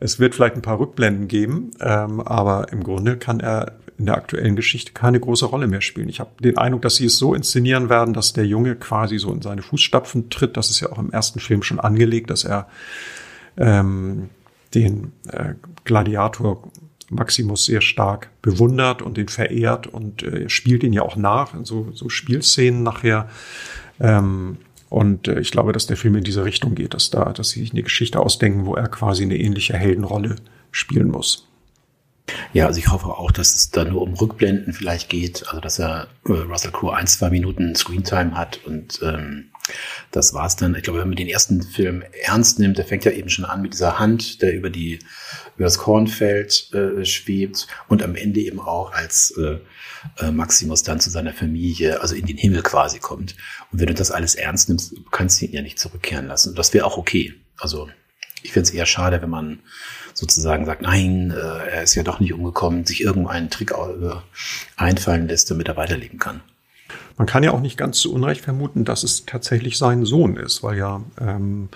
[0.00, 4.16] Es wird vielleicht ein paar Rückblenden geben, ähm, aber im Grunde kann er in der
[4.16, 6.08] aktuellen Geschichte keine große Rolle mehr spielen.
[6.08, 9.32] Ich habe den Eindruck, dass sie es so inszenieren werden, dass der Junge quasi so
[9.32, 10.56] in seine Fußstapfen tritt.
[10.56, 12.68] Das ist ja auch im ersten Film schon angelegt, dass er
[13.56, 14.30] ähm,
[14.74, 16.62] den äh, Gladiator
[17.10, 21.64] Maximus sehr stark bewundert und den verehrt und äh, spielt ihn ja auch nach in
[21.64, 23.28] so, so Spielszenen nachher.
[23.98, 24.58] Ähm,
[24.90, 27.60] und äh, ich glaube, dass der Film in diese Richtung geht, dass da, dass sie
[27.60, 30.36] sich eine Geschichte ausdenken, wo er quasi eine ähnliche Heldenrolle
[30.70, 31.47] spielen muss.
[32.52, 35.78] Ja, also ich hoffe auch, dass es da nur um Rückblenden vielleicht geht, also dass
[35.78, 39.50] er äh, Russell Crowe ein, zwei Minuten Screentime hat und ähm,
[40.10, 40.74] das war's dann.
[40.74, 43.60] Ich glaube, wenn man den ersten Film ernst nimmt, der fängt ja eben schon an
[43.60, 44.98] mit dieser Hand, der über die
[45.56, 49.58] über das Kornfeld äh, schwebt und am Ende eben auch als äh,
[50.18, 53.34] äh, Maximus dann zu seiner Familie, also in den Himmel quasi kommt.
[53.72, 56.54] Und wenn du das alles ernst nimmst, kannst du ihn ja nicht zurückkehren lassen.
[56.54, 57.34] Das wäre auch okay.
[57.58, 57.88] Also
[58.42, 59.60] ich finde es eher schade, wenn man
[60.14, 64.10] sozusagen sagt, nein, äh, er ist ja doch nicht umgekommen, sich irgendeinen Trick äh,
[64.76, 66.40] einfallen lässt, damit er weiterleben kann.
[67.16, 70.62] Man kann ja auch nicht ganz zu Unrecht vermuten, dass es tatsächlich sein Sohn ist,
[70.62, 71.68] weil ja ähm,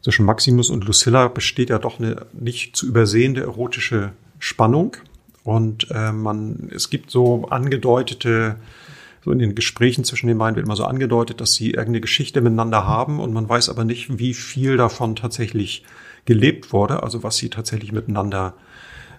[0.00, 4.96] zwischen Maximus und Lucilla besteht ja doch eine nicht zu übersehende erotische Spannung.
[5.44, 8.56] Und äh, man, es gibt so angedeutete,
[9.24, 12.40] so in den Gesprächen zwischen den beiden wird immer so angedeutet, dass sie irgendeine Geschichte
[12.40, 15.84] miteinander haben und man weiß aber nicht, wie viel davon tatsächlich
[16.24, 18.54] gelebt wurde, also was sie tatsächlich miteinander,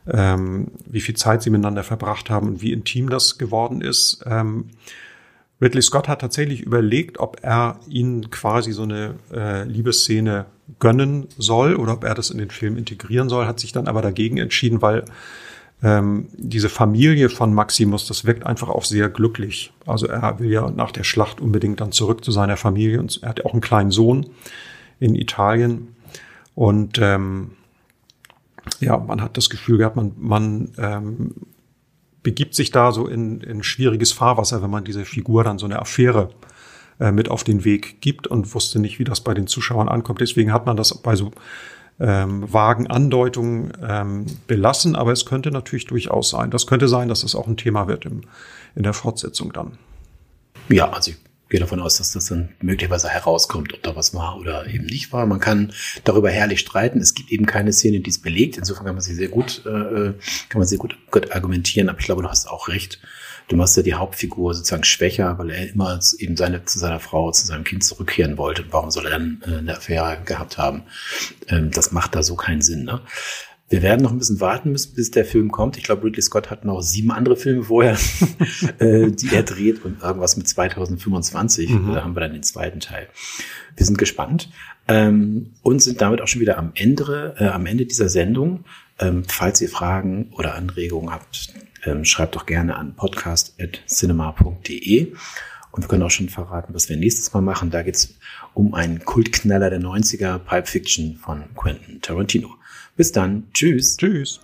[0.07, 4.23] ähm, wie viel Zeit sie miteinander verbracht haben und wie intim das geworden ist.
[4.25, 4.69] Ähm,
[5.61, 10.45] Ridley Scott hat tatsächlich überlegt, ob er ihnen quasi so eine äh, Liebesszene
[10.79, 14.01] gönnen soll oder ob er das in den Film integrieren soll, hat sich dann aber
[14.01, 15.05] dagegen entschieden, weil
[15.83, 19.73] ähm, diese Familie von Maximus, das wirkt einfach auch sehr glücklich.
[19.85, 23.29] Also er will ja nach der Schlacht unbedingt dann zurück zu seiner Familie und er
[23.29, 24.27] hat auch einen kleinen Sohn
[24.99, 25.89] in Italien.
[26.55, 27.51] Und ähm,
[28.79, 31.35] ja, man hat das Gefühl gehabt, man, man ähm,
[32.21, 35.79] begibt sich da so in, in schwieriges Fahrwasser, wenn man diese Figur dann so eine
[35.79, 36.29] Affäre
[36.99, 40.21] äh, mit auf den Weg gibt und wusste nicht, wie das bei den Zuschauern ankommt.
[40.21, 41.31] Deswegen hat man das bei so
[41.99, 46.51] ähm, vagen Andeutungen ähm, belassen, aber es könnte natürlich durchaus sein.
[46.51, 48.21] Das könnte sein, dass das auch ein Thema wird im,
[48.75, 49.77] in der Fortsetzung dann.
[50.69, 51.17] Ja, also ich
[51.49, 55.13] gehe davon aus, dass das dann möglicherweise herauskommt, ob da was war oder eben nicht
[55.13, 55.27] war.
[55.27, 55.71] Man kann
[56.03, 56.99] darüber herrlich streiten.
[56.99, 58.57] Es gibt eben keine Szene, die es belegt.
[58.57, 60.13] Insofern kann man sie sehr gut, äh,
[60.49, 61.89] kann man sehr gut, gut argumentieren.
[61.89, 62.99] Aber ich glaube, du hast auch recht.
[63.47, 67.31] Du machst ja die Hauptfigur sozusagen schwächer, weil er immer eben seine, zu seiner Frau,
[67.31, 68.63] zu seinem Kind zurückkehren wollte.
[68.63, 70.83] Und warum soll er dann äh, eine Affäre gehabt haben?
[71.49, 72.83] Ähm, das macht da so keinen Sinn.
[72.83, 73.01] Ne?
[73.69, 75.77] Wir werden noch ein bisschen warten müssen, bis der Film kommt.
[75.77, 77.97] Ich glaube, Ridley Scott hat noch sieben andere Filme vorher,
[78.79, 81.69] äh, die er dreht und irgendwas mit 2025.
[81.69, 81.93] Mhm.
[81.93, 83.07] Da haben wir dann den zweiten Teil.
[83.75, 84.49] Wir sind gespannt
[84.87, 88.65] ähm, und sind damit auch schon wieder am Ende, äh, am Ende dieser Sendung.
[88.99, 91.53] Ähm, falls ihr Fragen oder Anregungen habt,
[91.85, 95.13] ähm, schreibt doch gerne an podcast.cinema.de.
[95.71, 97.71] Und wir können auch schon verraten, was wir nächstes Mal machen.
[97.71, 98.13] Da geht es
[98.53, 102.55] um einen Kultknaller der 90er, Pulp Fiction von Quentin Tarantino.
[102.95, 103.47] Bis dann.
[103.53, 103.97] Tschüss.
[103.97, 104.39] Tschüss.